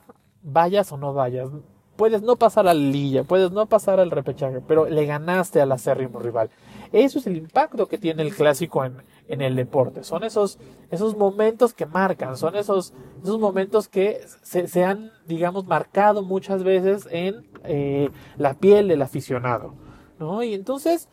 vayas 0.43 0.91
o 0.91 0.97
no 0.97 1.15
vayas. 1.15 1.49
Puedes 1.97 2.21
no 2.21 2.35
pasar 2.35 2.67
a 2.67 2.73
la 2.73 3.23
puedes 3.23 3.51
no 3.51 3.65
pasar 3.65 3.99
al 3.99 4.11
repechaje, 4.11 4.61
pero 4.65 4.85
le 4.87 5.05
ganaste 5.05 5.59
al 5.59 5.71
acérrimo 5.71 6.19
rival. 6.19 6.49
Eso 6.91 7.19
es 7.19 7.27
el 7.27 7.37
impacto 7.37 7.87
que 7.87 7.97
tiene 7.97 8.23
el 8.23 8.33
clásico 8.33 8.85
en, 8.85 9.01
en 9.27 9.41
el 9.41 9.55
deporte. 9.55 10.03
Son 10.03 10.23
esos, 10.23 10.57
esos 10.91 11.17
momentos 11.17 11.73
que 11.73 11.85
marcan, 11.85 12.37
son 12.37 12.55
esos, 12.55 12.93
esos 13.21 13.39
momentos 13.39 13.87
que 13.87 14.21
se, 14.41 14.67
se 14.67 14.83
han, 14.83 15.11
digamos, 15.25 15.65
marcado 15.65 16.21
muchas 16.21 16.63
veces 16.63 17.07
en 17.11 17.45
eh, 17.63 18.09
la 18.37 18.53
piel 18.53 18.87
del 18.87 19.01
aficionado. 19.01 19.73
¿no? 20.19 20.43
Y 20.43 20.53
entonces, 20.53 21.09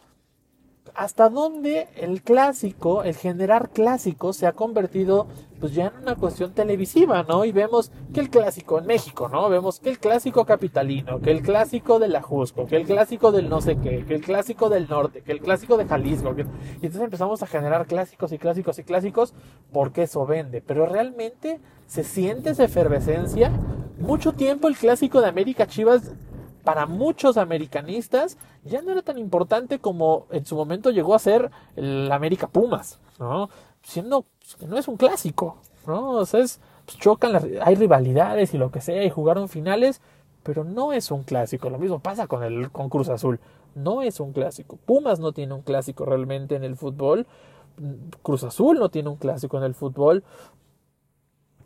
hasta 0.94 1.28
dónde 1.28 1.88
el 1.96 2.22
clásico, 2.22 3.02
el 3.02 3.14
generar 3.14 3.70
clásicos 3.70 4.36
se 4.36 4.46
ha 4.46 4.52
convertido 4.52 5.26
pues 5.58 5.74
ya 5.74 5.86
en 5.86 6.02
una 6.02 6.14
cuestión 6.14 6.52
televisiva, 6.52 7.22
¿no? 7.22 7.44
Y 7.44 7.52
vemos 7.52 7.90
que 8.12 8.20
el 8.20 8.28
clásico 8.28 8.78
en 8.78 8.86
México, 8.86 9.28
¿no? 9.28 9.48
Vemos 9.48 9.80
que 9.80 9.88
el 9.88 9.98
clásico 9.98 10.44
capitalino, 10.44 11.20
que 11.20 11.30
el 11.30 11.42
clásico 11.42 11.98
del 11.98 12.14
Ajusco, 12.14 12.66
que 12.66 12.76
el 12.76 12.84
clásico 12.84 13.32
del 13.32 13.48
no 13.48 13.60
sé 13.60 13.76
qué, 13.78 14.04
que 14.04 14.14
el 14.14 14.20
clásico 14.20 14.68
del 14.68 14.88
norte, 14.88 15.22
que 15.22 15.32
el 15.32 15.40
clásico 15.40 15.76
de 15.76 15.86
Jalisco. 15.86 16.34
Y 16.36 16.42
entonces 16.86 17.00
empezamos 17.00 17.42
a 17.42 17.46
generar 17.46 17.86
clásicos 17.86 18.32
y 18.32 18.38
clásicos 18.38 18.78
y 18.78 18.84
clásicos 18.84 19.34
porque 19.72 20.02
eso 20.02 20.26
vende. 20.26 20.60
Pero 20.60 20.86
realmente 20.86 21.60
se 21.86 22.04
siente 22.04 22.50
esa 22.50 22.64
efervescencia. 22.64 23.50
Mucho 23.98 24.32
tiempo 24.32 24.68
el 24.68 24.76
clásico 24.76 25.20
de 25.20 25.28
América 25.28 25.66
Chivas 25.66 26.12
para 26.64 26.86
muchos 26.86 27.36
americanistas 27.36 28.38
ya 28.64 28.82
no 28.82 28.92
era 28.92 29.02
tan 29.02 29.18
importante 29.18 29.78
como 29.78 30.26
en 30.30 30.46
su 30.46 30.56
momento 30.56 30.90
llegó 30.90 31.14
a 31.14 31.18
ser 31.18 31.50
el 31.76 32.10
América 32.10 32.48
Pumas, 32.48 32.98
¿no? 33.18 33.50
Siendo 33.82 34.24
que 34.58 34.66
no 34.66 34.78
es 34.78 34.88
un 34.88 34.96
clásico, 34.96 35.58
¿no? 35.86 36.12
O 36.12 36.26
sea, 36.26 36.40
es, 36.40 36.60
pues, 36.86 36.98
chocan, 36.98 37.38
hay 37.62 37.74
rivalidades 37.74 38.54
y 38.54 38.58
lo 38.58 38.70
que 38.70 38.80
sea, 38.80 39.04
y 39.04 39.10
jugaron 39.10 39.48
finales, 39.48 40.00
pero 40.42 40.64
no 40.64 40.92
es 40.92 41.10
un 41.10 41.22
clásico. 41.22 41.70
Lo 41.70 41.78
mismo 41.78 41.98
pasa 41.98 42.26
con 42.26 42.42
el 42.42 42.70
con 42.70 42.88
Cruz 42.88 43.08
Azul. 43.08 43.40
No 43.74 44.02
es 44.02 44.20
un 44.20 44.32
clásico. 44.32 44.78
Pumas 44.86 45.20
no 45.20 45.32
tiene 45.32 45.54
un 45.54 45.62
clásico 45.62 46.04
realmente 46.04 46.56
en 46.56 46.64
el 46.64 46.76
fútbol. 46.76 47.26
Cruz 48.22 48.44
Azul 48.44 48.78
no 48.78 48.88
tiene 48.88 49.08
un 49.08 49.16
clásico 49.16 49.58
en 49.58 49.64
el 49.64 49.74
fútbol. 49.74 50.22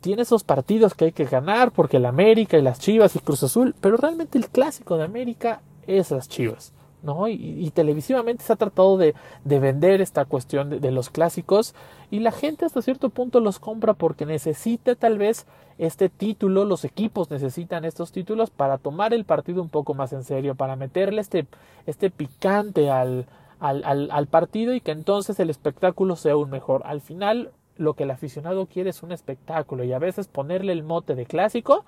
Tiene 0.01 0.21
esos 0.21 0.43
partidos 0.43 0.93
que 0.93 1.05
hay 1.05 1.11
que 1.11 1.25
ganar 1.25 1.71
porque 1.71 1.97
el 1.97 2.05
América 2.05 2.57
y 2.57 2.61
las 2.61 2.79
Chivas 2.79 3.15
y 3.15 3.19
Cruz 3.19 3.43
Azul, 3.43 3.75
pero 3.81 3.97
realmente 3.97 4.37
el 4.37 4.49
clásico 4.49 4.97
de 4.97 5.03
América 5.03 5.61
es 5.87 6.11
las 6.11 6.29
Chivas. 6.29 6.73
¿no? 7.01 7.27
Y, 7.27 7.71
televisivamente 7.71 8.43
se 8.43 8.53
ha 8.53 8.57
tratado 8.57 8.97
de, 8.97 9.15
de 9.45 9.59
vender 9.59 10.01
esta 10.01 10.25
cuestión 10.25 10.81
de, 10.81 10.91
los 10.91 11.09
clásicos 11.09 11.73
y 12.11 12.19
la 12.19 12.31
gente 12.31 12.65
hasta 12.65 12.81
cierto 12.81 13.09
punto 13.09 13.39
los 13.39 13.59
compra 13.59 13.93
porque 13.93 14.25
necesita 14.25 14.95
tal 14.95 15.17
vez 15.17 15.45
este 15.77 16.09
título, 16.09 16.65
los 16.65 16.83
equipos 16.83 17.31
necesitan 17.31 17.85
estos 17.85 18.11
títulos 18.11 18.49
para 18.49 18.77
tomar 18.77 19.13
el 19.13 19.23
partido 19.23 19.61
un 19.61 19.69
poco 19.69 19.93
más 19.93 20.11
en 20.11 20.25
serio, 20.25 20.55
para 20.55 20.75
meterle 20.75 21.21
este, 21.21 21.47
este 21.85 22.09
picante 22.09 22.89
al, 22.89 23.27
al, 23.61 24.09
al, 24.11 24.27
partido 24.27 24.73
y 24.73 24.81
que 24.81 24.91
entonces 24.91 25.39
el 25.39 25.49
espectáculo 25.49 26.17
sea 26.17 26.33
aún 26.33 26.49
mejor. 26.49 26.81
Al 26.85 26.99
final 26.99 27.51
lo 27.79 27.93
que 27.93 28.03
el 28.03 28.11
aficionado 28.11 28.67
quiere 28.67 28.89
es 28.89 29.01
un 29.03 29.13
espectáculo 29.13 29.85
y 29.85 29.93
a 29.93 29.99
veces 29.99 30.27
ponerle 30.27 30.73
el 30.73 30.83
mote 30.83 31.15
de 31.15 31.25
clásico 31.25 31.85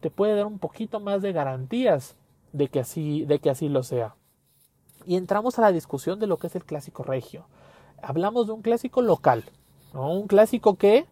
te 0.00 0.10
puede 0.10 0.36
dar 0.36 0.46
un 0.46 0.58
poquito 0.58 1.00
más 1.00 1.22
de 1.22 1.32
garantías 1.32 2.14
de 2.52 2.68
que 2.68 2.80
así, 2.80 3.24
de 3.24 3.38
que 3.38 3.48
así 3.48 3.68
lo 3.68 3.82
sea. 3.82 4.14
Y 5.06 5.16
entramos 5.16 5.58
a 5.58 5.62
la 5.62 5.72
discusión 5.72 6.20
de 6.20 6.26
lo 6.26 6.36
que 6.36 6.48
es 6.48 6.56
el 6.56 6.64
clásico 6.64 7.02
regio. 7.02 7.46
Hablamos 8.02 8.46
de 8.46 8.52
un 8.52 8.60
clásico 8.60 9.00
local. 9.00 9.44
Un 9.94 10.26
clásico 10.26 10.76
que, 10.76 11.06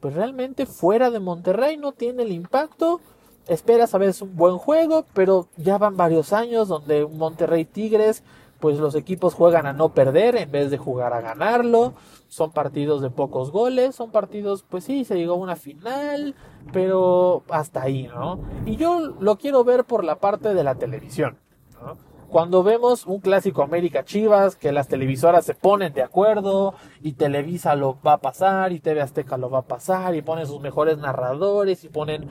pues 0.00 0.14
realmente 0.14 0.64
fuera 0.64 1.10
de 1.10 1.18
Monterrey 1.18 1.76
no 1.76 1.92
tiene 1.92 2.22
el 2.22 2.32
impacto. 2.32 3.00
Esperas 3.48 3.94
a 3.94 3.98
veces 3.98 4.22
un 4.22 4.36
buen 4.36 4.58
juego, 4.58 5.06
pero 5.12 5.48
ya 5.56 5.76
van 5.76 5.96
varios 5.96 6.32
años 6.32 6.68
donde 6.68 7.04
Monterrey 7.04 7.64
Tigres, 7.64 8.22
pues 8.60 8.78
los 8.78 8.94
equipos 8.94 9.34
juegan 9.34 9.66
a 9.66 9.72
no 9.72 9.88
perder 9.88 10.36
en 10.36 10.52
vez 10.52 10.70
de 10.70 10.78
jugar 10.78 11.12
a 11.12 11.20
ganarlo. 11.20 11.94
Son 12.28 12.50
partidos 12.50 13.02
de 13.02 13.10
pocos 13.10 13.50
goles, 13.50 13.94
son 13.94 14.10
partidos, 14.10 14.64
pues 14.68 14.84
sí, 14.84 15.04
se 15.04 15.16
llegó 15.16 15.34
a 15.34 15.36
una 15.36 15.56
final, 15.56 16.34
pero 16.72 17.44
hasta 17.50 17.82
ahí, 17.82 18.08
¿no? 18.08 18.40
Y 18.64 18.76
yo 18.76 19.14
lo 19.20 19.36
quiero 19.36 19.64
ver 19.64 19.84
por 19.84 20.04
la 20.04 20.18
parte 20.18 20.54
de 20.54 20.64
la 20.64 20.74
televisión, 20.74 21.38
¿no? 21.80 21.96
Cuando 22.28 22.64
vemos 22.64 23.06
un 23.06 23.20
clásico 23.20 23.62
América 23.62 24.04
Chivas, 24.04 24.56
que 24.56 24.72
las 24.72 24.88
televisoras 24.88 25.44
se 25.44 25.54
ponen 25.54 25.92
de 25.92 26.02
acuerdo 26.02 26.74
y 27.00 27.12
Televisa 27.12 27.76
lo 27.76 27.98
va 28.04 28.14
a 28.14 28.18
pasar 28.18 28.72
y 28.72 28.80
TV 28.80 29.00
Azteca 29.00 29.36
lo 29.36 29.48
va 29.48 29.60
a 29.60 29.66
pasar 29.66 30.14
y 30.16 30.22
ponen 30.22 30.46
sus 30.46 30.60
mejores 30.60 30.98
narradores 30.98 31.84
y 31.84 31.88
ponen 31.88 32.28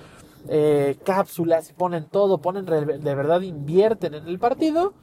eh, 0.49 0.97
cápsulas 1.05 1.69
y 1.69 1.73
ponen 1.73 2.07
todo, 2.09 2.39
ponen 2.39 2.65
de 2.65 3.15
verdad 3.15 3.41
invierten 3.41 4.15
en 4.15 4.27
el 4.27 4.37
partido, 4.37 4.93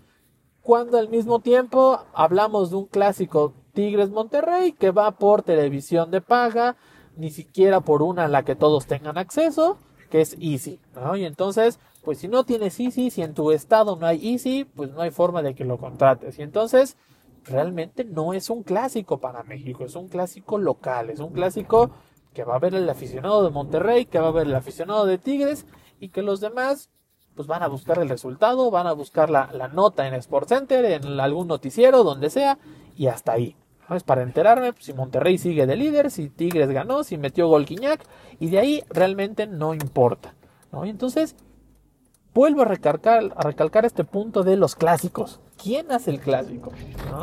cuando 0.60 0.98
al 0.98 1.08
mismo 1.08 1.40
tiempo 1.40 2.00
hablamos 2.12 2.70
de 2.70 2.76
un 2.76 2.86
clásico 2.86 3.54
Tigres 3.72 4.10
Monterrey 4.10 4.72
que 4.72 4.90
va 4.90 5.12
por 5.12 5.42
televisión 5.42 6.10
de 6.10 6.20
paga, 6.20 6.76
ni 7.16 7.30
siquiera 7.30 7.80
por 7.80 8.02
una 8.02 8.24
a 8.24 8.28
la 8.28 8.44
que 8.44 8.56
todos 8.56 8.86
tengan 8.86 9.18
acceso, 9.18 9.78
que 10.10 10.20
es 10.20 10.36
Easy, 10.40 10.80
¿no? 10.94 11.16
Y 11.16 11.24
entonces 11.24 11.78
pues 12.02 12.18
si 12.18 12.28
no 12.28 12.44
tienes 12.44 12.78
Easy, 12.80 13.10
si 13.10 13.22
en 13.22 13.34
tu 13.34 13.52
estado 13.52 13.96
no 13.96 14.06
hay 14.06 14.32
Easy, 14.32 14.64
pues 14.64 14.90
no 14.90 15.00
hay 15.00 15.10
forma 15.10 15.42
de 15.42 15.54
que 15.54 15.64
lo 15.64 15.78
contrates. 15.78 16.38
Y 16.38 16.42
entonces, 16.42 16.96
realmente 17.44 18.04
no 18.04 18.34
es 18.34 18.50
un 18.50 18.62
clásico 18.62 19.18
para 19.18 19.44
México, 19.44 19.84
es 19.84 19.94
un 19.94 20.08
clásico 20.08 20.58
local, 20.58 21.10
es 21.10 21.20
un 21.20 21.32
clásico 21.32 21.90
que 22.34 22.44
va 22.44 22.56
a 22.56 22.58
ver 22.58 22.74
el 22.74 22.88
aficionado 22.88 23.44
de 23.44 23.50
Monterrey, 23.50 24.06
que 24.06 24.18
va 24.18 24.28
a 24.28 24.32
ver 24.32 24.46
el 24.46 24.54
aficionado 24.54 25.06
de 25.06 25.18
Tigres 25.18 25.66
y 26.00 26.08
que 26.08 26.22
los 26.22 26.40
demás 26.40 26.90
pues 27.34 27.48
van 27.48 27.62
a 27.62 27.68
buscar 27.68 27.98
el 27.98 28.08
resultado, 28.08 28.70
van 28.70 28.86
a 28.86 28.92
buscar 28.92 29.30
la, 29.30 29.46
nota 29.72 30.06
en 30.06 30.14
Sport 30.14 30.48
Center, 30.48 30.84
en 30.84 31.20
algún 31.20 31.48
noticiero, 31.48 32.04
donde 32.04 32.30
sea, 32.30 32.58
y 32.96 33.06
hasta 33.06 33.32
ahí. 33.32 33.56
¿no? 33.88 33.96
Es 33.96 34.02
para 34.02 34.22
enterarme 34.22 34.72
pues, 34.72 34.86
si 34.86 34.92
Monterrey 34.92 35.38
sigue 35.38 35.66
de 35.66 35.76
líder, 35.76 36.10
si 36.10 36.28
Tigres 36.28 36.70
ganó, 36.70 37.04
si 37.04 37.16
metió 37.16 37.48
gol 37.48 37.64
Quiñac, 37.64 38.04
y 38.38 38.50
de 38.50 38.58
ahí 38.58 38.84
realmente 38.90 39.46
no 39.46 39.74
importa. 39.74 40.34
¿no? 40.70 40.84
Y 40.84 40.90
entonces, 40.90 41.36
vuelvo 42.34 42.62
a 42.62 42.66
recalcar, 42.66 43.32
a 43.36 43.42
recalcar 43.42 43.84
este 43.84 44.04
punto 44.04 44.42
de 44.42 44.56
los 44.56 44.74
clásicos. 44.74 45.40
¿Quién 45.62 45.90
hace 45.92 46.10
el 46.10 46.20
clásico? 46.20 46.72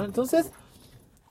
Entonces, 0.04 0.52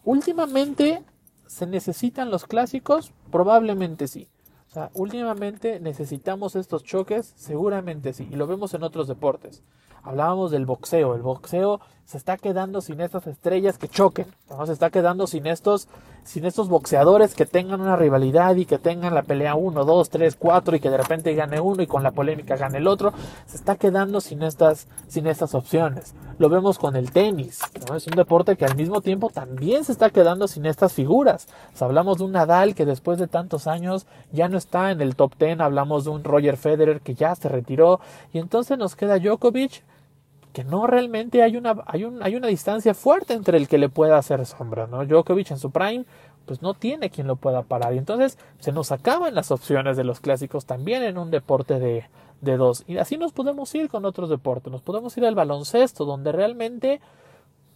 últimamente, 0.04 1.02
¿se 1.47 1.66
necesitan 1.66 2.30
los 2.30 2.44
clásicos? 2.44 3.12
Probablemente 3.30 4.08
sí. 4.08 4.28
O 4.68 4.70
sea, 4.70 4.90
últimamente 4.94 5.80
necesitamos 5.80 6.54
estos 6.54 6.84
choques, 6.84 7.32
seguramente 7.37 8.12
sí, 8.12 8.28
y 8.30 8.37
lo 8.37 8.46
vemos 8.46 8.75
en 8.75 8.82
otros 8.82 9.08
deportes. 9.08 9.62
Hablábamos 10.02 10.50
del 10.50 10.66
boxeo, 10.66 11.14
el 11.14 11.22
boxeo 11.22 11.80
se 12.08 12.16
está 12.16 12.38
quedando 12.38 12.80
sin 12.80 13.02
estas 13.02 13.26
estrellas 13.26 13.76
que 13.76 13.87
choquen, 13.87 14.28
¿no? 14.48 14.64
se 14.64 14.72
está 14.72 14.88
quedando 14.88 15.26
sin 15.26 15.46
estos, 15.46 15.88
sin 16.25 16.46
estos 16.46 16.70
boxeadores 16.70 17.34
que 17.34 17.44
tengan 17.44 17.82
una 17.82 17.96
rivalidad 17.96 18.56
y 18.56 18.64
que 18.64 18.78
tengan 18.78 19.14
la 19.14 19.25
pelea 19.25 19.54
1, 19.54 19.84
2, 19.84 20.08
3, 20.08 20.37
4 20.37 20.76
y 20.76 20.80
que 20.80 20.88
de 20.88 20.96
repente 20.96 21.34
gane 21.34 21.60
uno 21.60 21.82
y 21.82 21.87
con 21.87 22.02
la 22.02 22.12
polémica 22.12 22.56
gane 22.56 22.78
el 22.78 22.88
otro, 22.88 23.12
se 23.44 23.56
está 23.56 23.76
quedando 23.76 24.22
sin 24.22 24.42
estas, 24.42 24.88
sin 25.06 25.26
estas 25.26 25.54
opciones. 25.54 26.14
Lo 26.38 26.48
vemos 26.48 26.78
con 26.78 26.96
el 26.96 27.10
tenis, 27.10 27.60
es 27.94 28.06
un 28.06 28.14
deporte 28.14 28.56
que 28.56 28.64
al 28.64 28.76
mismo 28.76 29.02
tiempo 29.02 29.28
también 29.28 29.84
se 29.84 29.92
está 29.92 30.08
quedando 30.08 30.48
sin 30.48 30.64
estas 30.64 30.94
figuras. 30.94 31.46
hablamos 31.78 32.18
de 32.18 32.25
un 32.25 32.32
Nadal 32.32 32.75
que 32.75 32.87
después 32.87 33.18
de 33.18 33.28
tantos 33.28 33.66
años 33.66 34.06
ya 34.32 34.48
no 34.48 34.56
está 34.58 34.90
en 34.90 35.00
el 35.00 35.16
top 35.16 35.32
10, 35.38 35.60
hablamos 35.60 36.04
de 36.04 36.10
un 36.10 36.24
Roger 36.24 36.56
Federer 36.56 37.00
que 37.00 37.14
ya 37.14 37.34
se 37.34 37.48
retiró 37.48 38.00
y 38.32 38.38
entonces 38.38 38.76
nos 38.76 38.94
queda 38.94 39.18
Djokovic 39.18 39.82
que 40.52 40.64
no 40.64 40.86
realmente 40.86 41.42
hay 41.42 41.56
una, 41.56 41.76
hay, 41.86 42.04
un, 42.04 42.22
hay 42.22 42.34
una 42.34 42.48
distancia 42.48 42.94
fuerte 42.94 43.34
entre 43.34 43.58
el 43.58 43.68
que 43.68 43.78
le 43.78 43.88
pueda 43.88 44.18
hacer 44.18 44.44
sombra, 44.46 44.86
¿no? 44.86 45.04
Djokovic 45.04 45.50
en 45.50 45.58
su 45.58 45.70
prime, 45.70 46.04
pues 46.46 46.62
no 46.62 46.74
tiene 46.74 47.10
quien 47.10 47.26
lo 47.26 47.36
pueda 47.36 47.62
parar. 47.62 47.94
Y 47.94 47.98
entonces 47.98 48.38
se 48.58 48.72
nos 48.72 48.90
acaban 48.90 49.34
las 49.34 49.50
opciones 49.50 49.96
de 49.96 50.04
los 50.04 50.20
clásicos 50.20 50.66
también 50.66 51.02
en 51.02 51.18
un 51.18 51.30
deporte 51.30 51.78
de, 51.78 52.06
de 52.40 52.56
dos. 52.56 52.84
Y 52.86 52.96
así 52.96 53.18
nos 53.18 53.32
podemos 53.32 53.74
ir 53.74 53.88
con 53.88 54.04
otros 54.04 54.30
deportes. 54.30 54.72
Nos 54.72 54.82
podemos 54.82 55.16
ir 55.18 55.26
al 55.26 55.34
baloncesto, 55.34 56.04
donde 56.04 56.32
realmente, 56.32 57.00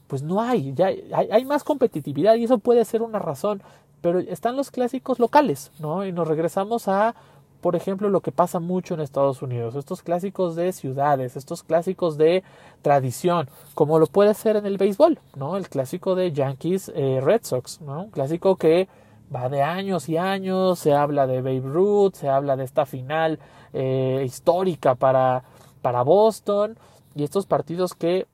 pues 0.09 0.23
no 0.23 0.41
hay, 0.41 0.73
ya 0.75 0.87
hay, 0.87 1.29
hay 1.31 1.45
más 1.45 1.65
competitividad 1.65 2.35
y 2.37 2.45
eso 2.45 2.59
puede 2.59 2.85
ser 2.85 3.03
una 3.03 3.19
razón. 3.19 3.63
Pero 4.03 4.19
están 4.19 4.57
los 4.57 4.71
clásicos 4.71 5.19
locales, 5.19 5.73
¿no? 5.79 6.05
Y 6.05 6.13
nos 6.13 6.29
regresamos 6.29 6.89
a 6.89 7.15
por 7.63 7.77
ejemplo, 7.77 8.11
lo 8.11 8.23
que 8.23 8.33
pasa 8.33 8.59
mucho 8.59 8.95
en 8.95 9.01
Estados 9.01 9.41
Unidos, 9.41 9.77
estos 9.77 10.03
clásicos 10.03 10.57
de 10.57 10.73
ciudades, 10.73 11.37
estos 11.37 11.63
clásicos 11.63 12.19
de 12.19 12.43
tradición, 12.83 13.49
como 13.75 14.01
lo 14.01 14.09
puede 14.09 14.35
ser 14.35 14.57
en 14.57 14.67
el 14.67 14.79
béisbol, 14.79 15.21
¿no? 15.37 15.57
El 15.57 15.69
clásico 15.69 16.17
de 16.17 16.33
Yankees 16.33 16.91
eh, 16.93 17.21
Red 17.23 17.43
Sox, 17.45 17.81
¿no? 17.81 18.03
Un 18.03 18.11
clásico 18.11 18.57
que 18.57 18.89
va 19.33 19.49
de 19.49 19.63
años 19.63 20.09
y 20.09 20.17
años, 20.17 20.81
se 20.81 20.93
habla 20.93 21.29
de 21.29 21.41
Babe 21.41 21.61
Ruth, 21.61 22.15
se 22.15 22.29
habla 22.29 22.57
de 22.57 22.65
esta 22.65 22.85
final 22.85 23.39
eh, 23.73 24.25
histórica 24.27 24.97
para, 24.97 25.45
para 25.83 26.03
Boston, 26.03 26.77
y 27.15 27.23
estos 27.23 27.47
partidos 27.47 27.95
que 27.95 28.27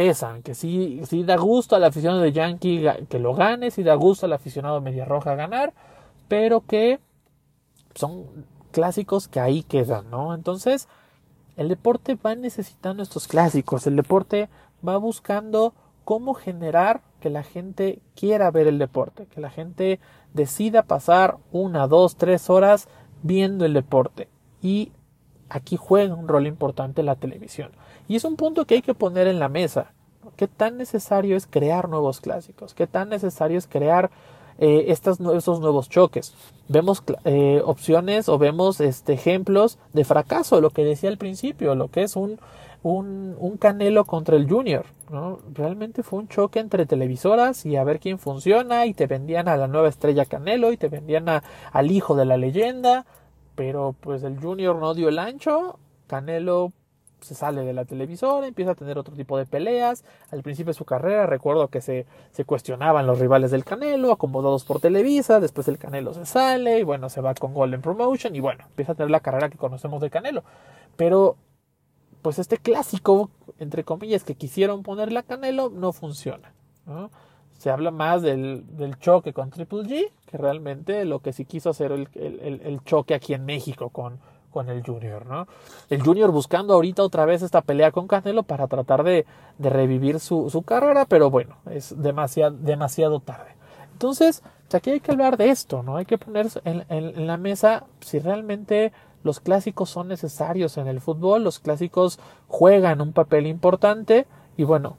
pesan, 0.00 0.42
que 0.42 0.54
sí, 0.54 1.02
sí 1.04 1.24
da 1.24 1.36
gusto 1.36 1.76
al 1.76 1.84
aficionado 1.84 2.22
de 2.22 2.32
Yankee 2.32 2.86
que 3.10 3.18
lo 3.18 3.34
gane, 3.34 3.70
sí 3.70 3.82
da 3.82 3.94
gusto 3.96 4.24
al 4.24 4.32
aficionado 4.32 4.80
Media 4.80 5.04
Roja 5.04 5.34
ganar, 5.34 5.74
pero 6.26 6.62
que 6.62 7.00
son 7.94 8.24
clásicos 8.72 9.28
que 9.28 9.40
ahí 9.40 9.62
quedan, 9.62 10.10
¿no? 10.10 10.32
Entonces, 10.32 10.88
el 11.58 11.68
deporte 11.68 12.14
va 12.14 12.34
necesitando 12.34 13.02
estos 13.02 13.28
clásicos, 13.28 13.86
el 13.86 13.96
deporte 13.96 14.48
va 14.86 14.96
buscando 14.96 15.74
cómo 16.06 16.32
generar 16.32 17.02
que 17.20 17.28
la 17.28 17.42
gente 17.42 18.00
quiera 18.16 18.50
ver 18.50 18.68
el 18.68 18.78
deporte, 18.78 19.26
que 19.26 19.42
la 19.42 19.50
gente 19.50 20.00
decida 20.32 20.84
pasar 20.84 21.36
una, 21.52 21.88
dos, 21.88 22.16
tres 22.16 22.48
horas 22.48 22.88
viendo 23.22 23.66
el 23.66 23.74
deporte. 23.74 24.28
Y 24.62 24.92
aquí 25.50 25.76
juega 25.76 26.14
un 26.14 26.26
rol 26.26 26.46
importante 26.46 27.02
la 27.02 27.16
televisión. 27.16 27.72
Y 28.10 28.16
es 28.16 28.24
un 28.24 28.34
punto 28.34 28.64
que 28.64 28.74
hay 28.74 28.82
que 28.82 28.92
poner 28.92 29.28
en 29.28 29.38
la 29.38 29.48
mesa. 29.48 29.92
¿Qué 30.34 30.48
tan 30.48 30.76
necesario 30.76 31.36
es 31.36 31.46
crear 31.46 31.88
nuevos 31.88 32.20
clásicos? 32.20 32.74
¿Qué 32.74 32.88
tan 32.88 33.08
necesario 33.08 33.56
es 33.56 33.68
crear 33.68 34.10
eh, 34.58 34.86
estos 34.88 35.20
nuevos 35.20 35.88
choques. 35.88 36.34
Vemos 36.66 37.04
eh, 37.24 37.62
opciones 37.64 38.28
o 38.28 38.36
vemos 38.36 38.80
este, 38.80 39.12
ejemplos 39.12 39.78
de 39.92 40.04
fracaso, 40.04 40.60
lo 40.60 40.70
que 40.70 40.82
decía 40.82 41.08
al 41.08 41.18
principio, 41.18 41.76
lo 41.76 41.86
que 41.86 42.02
es 42.02 42.16
un, 42.16 42.40
un, 42.82 43.56
Canelo 43.60 44.04
contra 44.04 44.34
el 44.34 44.50
Junior. 44.50 44.86
Realmente 45.54 46.02
fue 46.02 46.18
un 46.18 46.26
choque 46.26 46.58
entre 46.58 46.86
televisoras 46.86 47.64
y 47.64 47.76
a 47.76 47.84
ver 47.84 48.00
quién 48.00 48.18
funciona 48.18 48.86
y 48.86 48.92
te 48.92 49.06
vendían 49.06 49.46
a 49.46 49.56
la 49.56 49.68
nueva 49.68 49.88
estrella 49.88 50.24
Canelo 50.24 50.72
y 50.72 50.76
te 50.76 50.88
vendían 50.88 51.26
al 51.28 51.90
hijo 51.92 52.16
de 52.16 52.24
la 52.24 52.36
leyenda, 52.36 53.06
pero 53.54 53.94
pues 54.00 54.24
el 54.24 54.36
Junior 54.40 54.74
no 54.74 54.94
dio 54.94 55.08
el 55.08 55.20
ancho, 55.20 55.78
Canelo 56.08 56.72
se 57.20 57.34
sale 57.34 57.64
de 57.64 57.72
la 57.72 57.84
televisora, 57.84 58.46
empieza 58.46 58.72
a 58.72 58.74
tener 58.74 58.98
otro 58.98 59.14
tipo 59.14 59.38
de 59.38 59.46
peleas. 59.46 60.04
Al 60.30 60.42
principio 60.42 60.70
de 60.70 60.78
su 60.78 60.84
carrera 60.84 61.26
recuerdo 61.26 61.68
que 61.68 61.80
se, 61.80 62.06
se 62.32 62.44
cuestionaban 62.44 63.06
los 63.06 63.18
rivales 63.18 63.50
del 63.50 63.64
Canelo, 63.64 64.12
acomodados 64.12 64.64
por 64.64 64.80
Televisa, 64.80 65.40
después 65.40 65.68
el 65.68 65.78
Canelo 65.78 66.14
se 66.14 66.26
sale 66.26 66.78
y 66.78 66.82
bueno, 66.82 67.08
se 67.08 67.20
va 67.20 67.34
con 67.34 67.54
Golden 67.54 67.82
Promotion 67.82 68.34
y 68.34 68.40
bueno, 68.40 68.64
empieza 68.66 68.92
a 68.92 68.94
tener 68.94 69.10
la 69.10 69.20
carrera 69.20 69.50
que 69.50 69.58
conocemos 69.58 70.00
de 70.00 70.10
Canelo. 70.10 70.44
Pero 70.96 71.36
pues 72.22 72.38
este 72.38 72.58
clásico, 72.58 73.30
entre 73.58 73.84
comillas, 73.84 74.24
que 74.24 74.34
quisieron 74.34 74.82
ponerle 74.82 75.18
a 75.18 75.22
Canelo 75.22 75.70
no 75.70 75.92
funciona. 75.92 76.52
Se 77.52 77.70
habla 77.70 77.90
más 77.90 78.22
del, 78.22 78.64
del, 78.76 78.98
choque 78.98 79.32
con 79.32 79.50
Triple 79.50 79.82
G 79.82 80.10
que 80.26 80.38
realmente 80.38 81.04
lo 81.04 81.20
que 81.20 81.32
sí 81.32 81.44
quiso 81.44 81.70
hacer 81.70 81.92
el, 81.92 82.08
el, 82.14 82.60
el 82.64 82.82
choque 82.84 83.14
aquí 83.14 83.34
en 83.34 83.44
México 83.44 83.90
con, 83.90 84.18
con 84.50 84.68
el 84.68 84.84
Junior, 84.84 85.26
¿no? 85.26 85.46
El 85.88 86.02
Junior 86.02 86.30
buscando 86.30 86.74
ahorita 86.74 87.02
otra 87.02 87.24
vez 87.24 87.42
esta 87.42 87.62
pelea 87.62 87.92
con 87.92 88.06
Canelo 88.06 88.42
para 88.42 88.66
tratar 88.66 89.02
de, 89.02 89.26
revivir 89.58 90.20
su, 90.20 90.62
carrera, 90.66 91.04
pero 91.04 91.30
bueno, 91.30 91.56
es 91.70 92.00
demasiado, 92.00 92.56
demasiado 92.56 93.20
tarde. 93.20 93.54
Entonces, 93.92 94.42
aquí 94.72 94.90
hay 94.90 95.00
que 95.00 95.12
hablar 95.12 95.36
de 95.36 95.50
esto, 95.50 95.82
¿no? 95.82 95.96
Hay 95.96 96.06
que 96.06 96.18
poner 96.18 96.48
en, 96.64 96.84
en, 96.88 97.26
la 97.26 97.36
mesa 97.36 97.84
si 98.00 98.18
realmente 98.18 98.92
los 99.22 99.40
clásicos 99.40 99.90
son 99.90 100.08
necesarios 100.08 100.78
en 100.78 100.86
el 100.86 101.00
fútbol, 101.00 101.44
los 101.44 101.58
clásicos 101.58 102.18
juegan 102.48 103.00
un 103.00 103.12
papel 103.12 103.46
importante 103.46 104.26
y 104.56 104.64
bueno, 104.64 104.96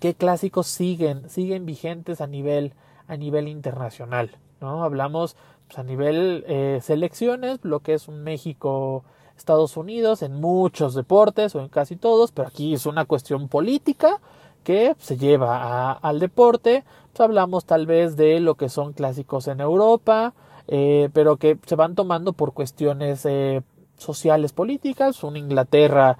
¿qué 0.00 0.14
clásicos 0.14 0.66
siguen, 0.66 1.28
siguen 1.28 1.66
vigentes 1.66 2.20
a 2.20 2.26
nivel, 2.26 2.72
a 3.06 3.16
nivel 3.16 3.48
internacional? 3.48 4.38
¿No? 4.60 4.84
Hablamos 4.84 5.36
pues, 5.66 5.78
a 5.78 5.82
nivel 5.82 6.44
eh, 6.48 6.80
selecciones, 6.82 7.60
lo 7.62 7.80
que 7.80 7.94
es 7.94 8.08
un 8.08 8.22
México, 8.22 9.04
Estados 9.36 9.76
Unidos, 9.76 10.22
en 10.22 10.40
muchos 10.40 10.94
deportes 10.94 11.54
o 11.54 11.60
en 11.60 11.68
casi 11.68 11.96
todos, 11.96 12.32
pero 12.32 12.48
aquí 12.48 12.74
es 12.74 12.86
una 12.86 13.04
cuestión 13.04 13.48
política 13.48 14.20
que 14.64 14.94
se 14.98 15.16
lleva 15.16 15.92
al 15.92 16.18
deporte. 16.18 16.84
Pues, 17.12 17.20
hablamos 17.20 17.64
tal 17.64 17.86
vez 17.86 18.16
de 18.16 18.40
lo 18.40 18.54
que 18.54 18.68
son 18.68 18.92
clásicos 18.92 19.48
en 19.48 19.60
Europa, 19.60 20.34
eh, 20.66 21.08
pero 21.12 21.36
que 21.36 21.58
se 21.66 21.76
van 21.76 21.94
tomando 21.94 22.32
por 22.32 22.52
cuestiones 22.52 23.24
eh, 23.24 23.62
sociales 23.96 24.52
políticas, 24.52 25.22
una 25.22 25.38
Inglaterra, 25.38 26.18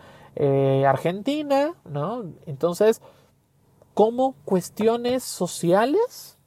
Argentina, 0.86 1.74
¿no? 1.84 2.22
Entonces, 2.46 3.02
como 3.94 4.36
cuestiones 4.44 5.24
sociales 5.24 6.37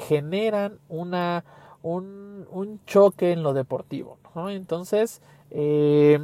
generan 0.00 0.78
una 0.88 1.44
un, 1.82 2.46
un 2.50 2.80
choque 2.86 3.32
en 3.32 3.42
lo 3.42 3.52
deportivo. 3.52 4.18
¿no? 4.34 4.50
Entonces, 4.50 5.22
eh, 5.50 6.18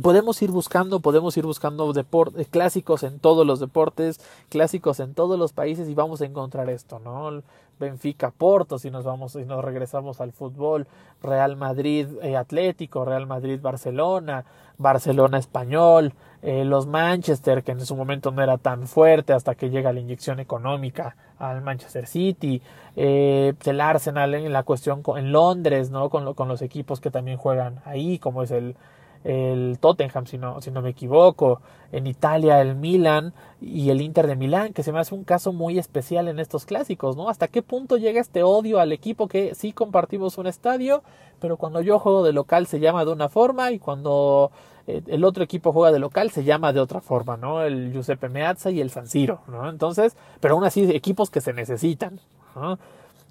podemos 0.00 0.40
ir 0.42 0.50
buscando, 0.50 1.00
podemos 1.00 1.36
ir 1.36 1.44
buscando 1.44 1.92
deportes, 1.92 2.48
clásicos 2.48 3.02
en 3.02 3.18
todos 3.18 3.46
los 3.46 3.60
deportes, 3.60 4.20
clásicos 4.48 5.00
en 5.00 5.14
todos 5.14 5.38
los 5.38 5.52
países 5.52 5.88
y 5.88 5.94
vamos 5.94 6.22
a 6.22 6.26
encontrar 6.26 6.70
esto, 6.70 6.98
¿no? 6.98 7.42
Benfica 7.78 8.30
Porto, 8.30 8.78
si 8.78 8.90
nos 8.90 9.04
vamos, 9.04 9.32
si 9.32 9.44
nos 9.44 9.64
regresamos 9.64 10.20
al 10.20 10.32
fútbol, 10.32 10.86
Real 11.22 11.56
Madrid 11.56 12.06
eh, 12.22 12.36
Atlético, 12.36 13.04
Real 13.04 13.26
Madrid 13.26 13.58
Barcelona, 13.60 14.44
Barcelona 14.78 15.38
Español, 15.38 16.12
eh, 16.42 16.64
los 16.64 16.86
Manchester, 16.86 17.62
que 17.62 17.72
en 17.72 17.84
su 17.84 17.96
momento 17.96 18.30
no 18.30 18.42
era 18.42 18.56
tan 18.58 18.86
fuerte 18.86 19.32
hasta 19.32 19.54
que 19.54 19.70
llega 19.70 19.92
la 19.92 20.00
inyección 20.00 20.38
económica 20.38 21.16
al 21.38 21.60
Manchester 21.62 22.06
City, 22.06 22.62
eh, 22.94 23.54
el 23.64 23.80
Arsenal 23.80 24.34
en 24.34 24.52
la 24.52 24.62
cuestión 24.62 25.02
en 25.16 25.32
Londres, 25.32 25.90
¿no? 25.90 26.08
Con, 26.08 26.34
con 26.34 26.48
los 26.48 26.62
equipos 26.62 27.00
que 27.00 27.10
también 27.10 27.36
juegan 27.36 27.80
ahí, 27.84 28.18
como 28.18 28.44
es 28.44 28.52
el, 28.52 28.76
el 29.24 29.78
Tottenham, 29.80 30.26
si 30.26 30.38
no, 30.38 30.60
si 30.60 30.70
no 30.70 30.82
me 30.82 30.90
equivoco, 30.90 31.60
en 31.92 32.06
Italia 32.06 32.60
el 32.60 32.74
Milan 32.74 33.32
y 33.60 33.90
el 33.90 34.00
Inter 34.00 34.26
de 34.26 34.36
Milán, 34.36 34.72
que 34.72 34.82
se 34.82 34.92
me 34.92 34.98
hace 34.98 35.14
un 35.14 35.24
caso 35.24 35.52
muy 35.52 35.78
especial 35.78 36.28
en 36.28 36.38
estos 36.38 36.64
clásicos, 36.64 37.16
¿no? 37.16 37.28
¿Hasta 37.28 37.48
qué 37.48 37.62
punto 37.62 37.96
llega 37.98 38.20
este 38.20 38.42
odio 38.42 38.80
al 38.80 38.92
equipo 38.92 39.28
que 39.28 39.54
sí 39.54 39.72
compartimos 39.72 40.38
un 40.38 40.46
estadio, 40.46 41.02
pero 41.40 41.56
cuando 41.56 41.80
yo 41.82 41.98
juego 41.98 42.24
de 42.24 42.32
local 42.32 42.66
se 42.66 42.80
llama 42.80 43.04
de 43.04 43.12
una 43.12 43.28
forma 43.28 43.70
y 43.70 43.78
cuando 43.78 44.50
eh, 44.86 45.02
el 45.06 45.24
otro 45.24 45.44
equipo 45.44 45.72
juega 45.72 45.92
de 45.92 45.98
local 45.98 46.30
se 46.30 46.44
llama 46.44 46.72
de 46.72 46.80
otra 46.80 47.00
forma, 47.00 47.36
¿no? 47.36 47.62
El 47.62 47.92
Giuseppe 47.92 48.28
Meazza 48.28 48.70
y 48.70 48.80
el 48.80 48.90
San 48.90 49.06
Siro, 49.06 49.40
¿no? 49.46 49.68
Entonces, 49.68 50.16
pero 50.40 50.54
aún 50.54 50.64
así 50.64 50.90
equipos 50.90 51.30
que 51.30 51.40
se 51.40 51.52
necesitan, 51.52 52.18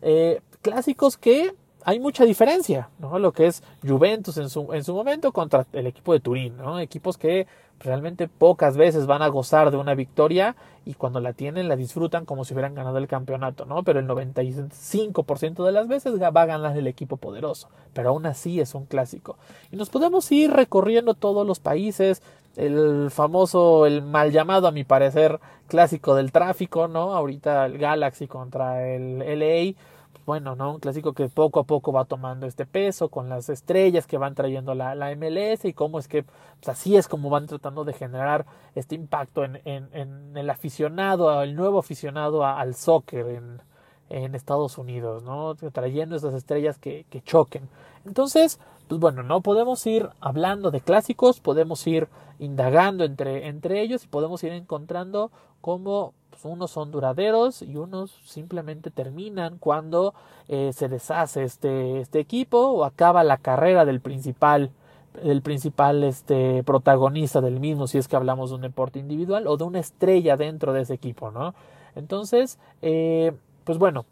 eh, 0.02 0.42
clásicos 0.62 1.18
que 1.18 1.54
hay 1.86 2.00
mucha 2.00 2.26
diferencia, 2.26 2.90
¿no? 3.00 3.20
Lo 3.20 3.32
que 3.32 3.48
es 3.48 3.64
Juventus 3.86 4.38
en 4.38 4.50
su, 4.50 4.72
en 4.74 4.84
su 4.84 4.94
momento 4.94 5.32
contra 5.32 5.66
el 5.74 5.88
equipo 5.88 6.14
de 6.14 6.20
Turín, 6.20 6.58
¿no? 6.58 6.80
Equipos 6.80 7.18
que 7.18 7.48
realmente 7.80 8.28
pocas 8.28 8.78
veces 8.78 9.08
van 9.08 9.22
a 9.22 9.28
gozar 9.28 9.72
de 9.72 9.78
una 9.78 9.96
victoria 9.96 10.56
y 10.86 10.94
cuando 10.96 11.20
la 11.20 11.34
tienen 11.34 11.68
la 11.68 11.76
disfrutan 11.76 12.26
como 12.26 12.46
si 12.46 12.54
hubieran 12.54 12.76
ganado 12.76 12.98
el 12.98 13.08
campeonato, 13.08 13.66
¿no? 13.66 13.84
Pero 13.84 14.00
el 14.00 14.08
95% 14.08 15.66
de 15.66 15.72
las 15.72 15.88
veces 15.88 16.20
va 16.20 16.42
a 16.42 16.46
ganar 16.46 16.78
el 16.78 16.88
equipo 16.88 17.18
poderoso, 17.18 17.70
pero 17.94 18.10
aún 18.10 18.26
así 18.26 18.60
es 18.60 18.74
un 18.76 18.86
clásico. 18.86 19.38
Y 19.72 19.76
nos 19.76 19.90
podemos 19.90 20.32
ir 20.32 20.52
recorriendo 20.52 21.14
todos 21.14 21.46
los 21.46 21.60
países, 21.60 22.22
el 22.56 23.10
famoso, 23.12 23.86
el 23.86 24.02
mal 24.02 24.32
llamado 24.32 24.68
a 24.68 24.72
mi 24.72 24.84
parecer 24.84 25.40
clásico 25.68 26.16
del 26.16 26.32
tráfico, 26.32 26.88
¿no? 26.88 27.14
Ahorita 27.14 27.66
el 27.66 27.78
Galaxy 27.78 28.28
contra 28.28 28.88
el 28.88 29.20
LA 29.20 29.74
bueno, 30.26 30.56
¿no? 30.56 30.74
Un 30.74 30.80
clásico 30.80 31.14
que 31.14 31.28
poco 31.30 31.60
a 31.60 31.64
poco 31.64 31.92
va 31.92 32.06
tomando 32.06 32.46
este 32.46 32.66
peso 32.66 33.10
con 33.10 33.30
las 33.30 33.50
estrellas 33.50 34.08
que 34.08 34.18
van 34.18 34.36
trayendo 34.36 34.76
la, 34.76 34.96
la 34.96 35.16
MLS 35.16 35.66
y 35.66 35.74
cómo 35.74 36.00
es 36.00 36.08
que 36.08 36.24
pues 36.24 36.70
así 36.70 36.96
es 36.96 37.08
como 37.08 37.30
van 37.30 37.48
tratando 37.48 37.84
de 37.84 37.94
generar 37.94 38.46
este 38.76 38.96
impacto 38.96 39.44
en, 39.44 39.62
en, 39.66 39.90
en 39.94 40.38
el 40.38 40.50
aficionado, 40.50 41.42
el 41.42 41.56
nuevo 41.56 41.80
aficionado 41.80 42.46
al 42.46 42.76
soccer 42.76 43.28
en, 43.28 43.62
en 44.10 44.36
Estados 44.36 44.78
Unidos, 44.78 45.24
¿no? 45.24 45.56
Trayendo 45.56 46.16
esas 46.16 46.34
estrellas 46.34 46.78
que, 46.78 47.06
que 47.10 47.22
choquen. 47.22 47.70
Entonces, 48.06 48.60
pues 48.92 49.00
bueno, 49.00 49.24
no 49.24 49.40
podemos 49.40 49.88
ir 49.88 50.10
hablando 50.20 50.70
de 50.70 50.82
clásicos, 50.82 51.40
podemos 51.40 51.88
ir 51.88 52.10
indagando 52.40 53.06
entre, 53.06 53.48
entre 53.48 53.80
ellos 53.80 54.04
y 54.04 54.10
podemos 54.10 54.44
ir 54.44 54.52
encontrando 54.52 55.32
cómo 55.62 56.14
pues, 56.30 56.44
unos 56.44 56.72
son 56.72 56.92
duraderos 56.92 57.62
y 57.62 57.78
unos 57.78 58.12
simplemente 58.26 58.92
terminan 58.92 59.60
cuando 59.60 60.14
eh, 60.50 60.74
se 60.74 60.90
deshace 60.90 61.44
este, 61.46 62.02
este 62.02 62.20
equipo 62.20 62.58
o 62.58 62.84
acaba 62.84 63.24
la 63.24 63.38
carrera 63.38 63.86
del 63.86 64.02
principal 64.02 64.72
el 65.24 65.42
principal 65.42 66.04
este 66.04 66.62
protagonista 66.64 67.40
del 67.40 67.62
mismo 67.62 67.88
si 67.88 67.98
es 67.98 68.10
que 68.10 68.18
hablamos 68.18 68.50
de 68.50 68.58
un 68.58 68.62
deporte 68.62 69.00
individual 69.00 69.48
o 69.48 69.56
de 69.56 69.64
una 69.64 69.80
estrella 69.80 70.36
dentro 70.36 70.74
de 70.74 70.82
ese 70.82 70.96
equipo 70.96 71.32
no 71.32 71.56
entonces 71.96 72.60
eh, 72.82 73.32
pues 73.64 73.78
bueno 73.78 74.04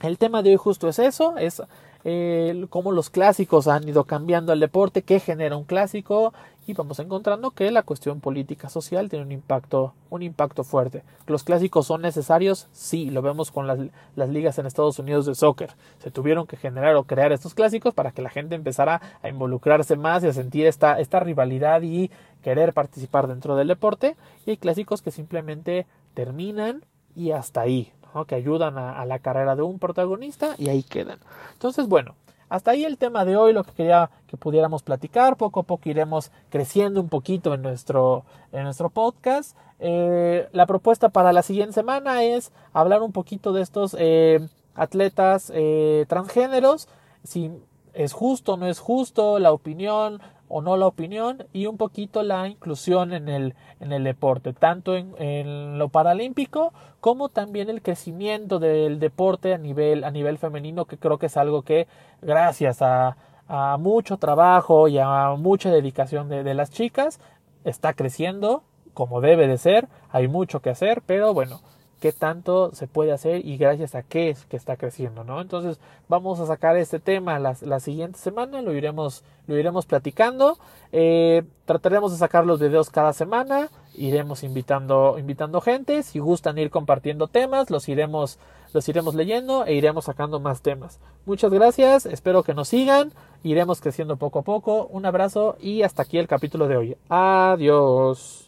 el 0.00 0.16
tema 0.16 0.42
de 0.42 0.52
hoy 0.52 0.56
justo 0.56 0.88
es 0.88 0.98
eso 0.98 1.36
es 1.36 1.62
eh, 2.08 2.66
cómo 2.70 2.92
los 2.92 3.10
clásicos 3.10 3.66
han 3.66 3.88
ido 3.88 4.04
cambiando 4.04 4.52
el 4.52 4.60
deporte, 4.60 5.02
qué 5.02 5.18
genera 5.18 5.56
un 5.56 5.64
clásico 5.64 6.32
y 6.64 6.72
vamos 6.72 7.00
encontrando 7.00 7.50
que 7.50 7.68
la 7.72 7.82
cuestión 7.82 8.20
política 8.20 8.68
social 8.68 9.08
tiene 9.08 9.24
un 9.24 9.32
impacto, 9.32 9.92
un 10.08 10.22
impacto 10.22 10.62
fuerte. 10.62 11.02
¿Los 11.26 11.42
clásicos 11.42 11.88
son 11.88 12.02
necesarios? 12.02 12.68
Sí, 12.70 13.10
lo 13.10 13.22
vemos 13.22 13.50
con 13.50 13.66
las, 13.66 13.80
las 14.14 14.28
ligas 14.28 14.56
en 14.60 14.66
Estados 14.66 15.00
Unidos 15.00 15.26
de 15.26 15.34
soccer. 15.34 15.70
Se 15.98 16.12
tuvieron 16.12 16.46
que 16.46 16.56
generar 16.56 16.94
o 16.94 17.02
crear 17.02 17.32
estos 17.32 17.54
clásicos 17.54 17.92
para 17.92 18.12
que 18.12 18.22
la 18.22 18.30
gente 18.30 18.54
empezara 18.54 19.00
a 19.20 19.28
involucrarse 19.28 19.96
más 19.96 20.22
y 20.22 20.28
a 20.28 20.32
sentir 20.32 20.66
esta, 20.66 21.00
esta 21.00 21.18
rivalidad 21.18 21.82
y 21.82 22.12
querer 22.40 22.72
participar 22.72 23.26
dentro 23.26 23.56
del 23.56 23.66
deporte. 23.66 24.14
Y 24.46 24.50
hay 24.50 24.58
clásicos 24.58 25.02
que 25.02 25.10
simplemente 25.10 25.86
terminan 26.14 26.84
y 27.16 27.32
hasta 27.32 27.62
ahí 27.62 27.92
que 28.24 28.34
ayudan 28.34 28.78
a, 28.78 29.04
la 29.04 29.18
carrera 29.18 29.54
de 29.56 29.62
un 29.62 29.78
protagonista 29.78 30.54
y 30.58 30.68
ahí 30.68 30.82
quedan. 30.82 31.18
Entonces, 31.52 31.86
bueno, 31.86 32.14
hasta 32.48 32.70
ahí 32.70 32.84
el 32.84 32.98
tema 32.98 33.24
de 33.24 33.36
hoy, 33.36 33.52
lo 33.52 33.64
que 33.64 33.72
quería 33.72 34.10
que 34.26 34.36
pudiéramos 34.36 34.82
platicar. 34.82 35.36
Poco 35.36 35.60
a 35.60 35.62
poco 35.64 35.88
iremos 35.88 36.30
creciendo 36.48 37.00
un 37.00 37.08
poquito 37.08 37.54
en 37.54 37.62
nuestro, 37.62 38.24
en 38.52 38.64
nuestro 38.64 38.90
podcast. 38.90 39.56
Eh, 39.78 40.48
la 40.52 40.66
propuesta 40.66 41.08
para 41.10 41.32
la 41.32 41.42
siguiente 41.42 41.74
semana 41.74 42.22
es 42.22 42.52
hablar 42.72 43.02
un 43.02 43.12
poquito 43.12 43.52
de 43.52 43.62
estos 43.62 43.94
eh, 43.98 44.48
atletas 44.74 45.52
eh, 45.54 46.06
transgéneros. 46.08 46.88
Si 47.24 47.50
es 47.96 48.12
justo 48.12 48.56
no 48.56 48.66
es 48.66 48.78
justo, 48.78 49.38
la 49.38 49.52
opinión, 49.52 50.20
o 50.48 50.62
no 50.62 50.76
la 50.76 50.86
opinión 50.86 51.46
y 51.52 51.66
un 51.66 51.76
poquito 51.76 52.22
la 52.22 52.48
inclusión 52.48 53.12
en 53.12 53.28
el, 53.28 53.54
en 53.80 53.92
el 53.92 54.04
deporte, 54.04 54.52
tanto 54.52 54.94
en, 54.96 55.78
lo 55.78 55.88
paralímpico 55.88 56.72
como 57.00 57.28
también 57.28 57.70
el 57.70 57.82
crecimiento 57.82 58.58
del 58.58 58.98
deporte 58.98 59.54
a 59.54 59.58
nivel, 59.58 60.04
a 60.04 60.10
nivel 60.10 60.38
femenino, 60.38 60.84
que 60.84 60.98
creo 60.98 61.18
que 61.18 61.26
es 61.26 61.36
algo 61.36 61.62
que 61.62 61.86
gracias 62.22 62.82
a, 62.82 63.16
a 63.48 63.76
mucho 63.78 64.16
trabajo 64.16 64.88
y 64.88 64.98
a 64.98 65.34
mucha 65.36 65.70
dedicación 65.70 66.28
de, 66.28 66.42
de 66.42 66.54
las 66.54 66.70
chicas 66.70 67.20
está 67.64 67.92
creciendo 67.92 68.62
como 68.94 69.20
debe 69.20 69.46
de 69.46 69.58
ser, 69.58 69.88
hay 70.10 70.26
mucho 70.26 70.60
que 70.60 70.70
hacer, 70.70 71.02
pero 71.04 71.34
bueno, 71.34 71.60
qué 72.00 72.12
tanto 72.12 72.74
se 72.74 72.86
puede 72.86 73.12
hacer 73.12 73.46
y 73.46 73.56
gracias 73.56 73.94
a 73.94 74.02
qué 74.02 74.28
es 74.30 74.44
que 74.44 74.56
está 74.56 74.76
creciendo, 74.76 75.24
¿no? 75.24 75.40
Entonces 75.40 75.78
vamos 76.08 76.40
a 76.40 76.46
sacar 76.46 76.76
este 76.76 76.98
tema 76.98 77.38
la, 77.38 77.56
la 77.62 77.80
siguiente 77.80 78.18
semana, 78.18 78.60
lo 78.62 78.74
iremos, 78.74 79.24
lo 79.46 79.58
iremos 79.58 79.86
platicando, 79.86 80.58
eh, 80.92 81.42
trataremos 81.64 82.12
de 82.12 82.18
sacar 82.18 82.44
los 82.44 82.60
videos 82.60 82.90
cada 82.90 83.12
semana, 83.12 83.70
iremos 83.94 84.42
invitando, 84.42 85.18
invitando 85.18 85.60
gente, 85.60 86.02
si 86.02 86.18
gustan 86.18 86.58
ir 86.58 86.70
compartiendo 86.70 87.28
temas, 87.28 87.70
los 87.70 87.88
iremos, 87.88 88.38
los 88.74 88.88
iremos 88.88 89.14
leyendo 89.14 89.64
e 89.64 89.74
iremos 89.74 90.04
sacando 90.04 90.38
más 90.38 90.60
temas. 90.60 90.98
Muchas 91.24 91.52
gracias, 91.52 92.04
espero 92.04 92.42
que 92.42 92.54
nos 92.54 92.68
sigan, 92.68 93.12
iremos 93.42 93.80
creciendo 93.80 94.16
poco 94.16 94.40
a 94.40 94.42
poco, 94.42 94.86
un 94.90 95.06
abrazo 95.06 95.56
y 95.60 95.82
hasta 95.82 96.02
aquí 96.02 96.18
el 96.18 96.28
capítulo 96.28 96.68
de 96.68 96.76
hoy. 96.76 96.96
Adiós. 97.08 98.45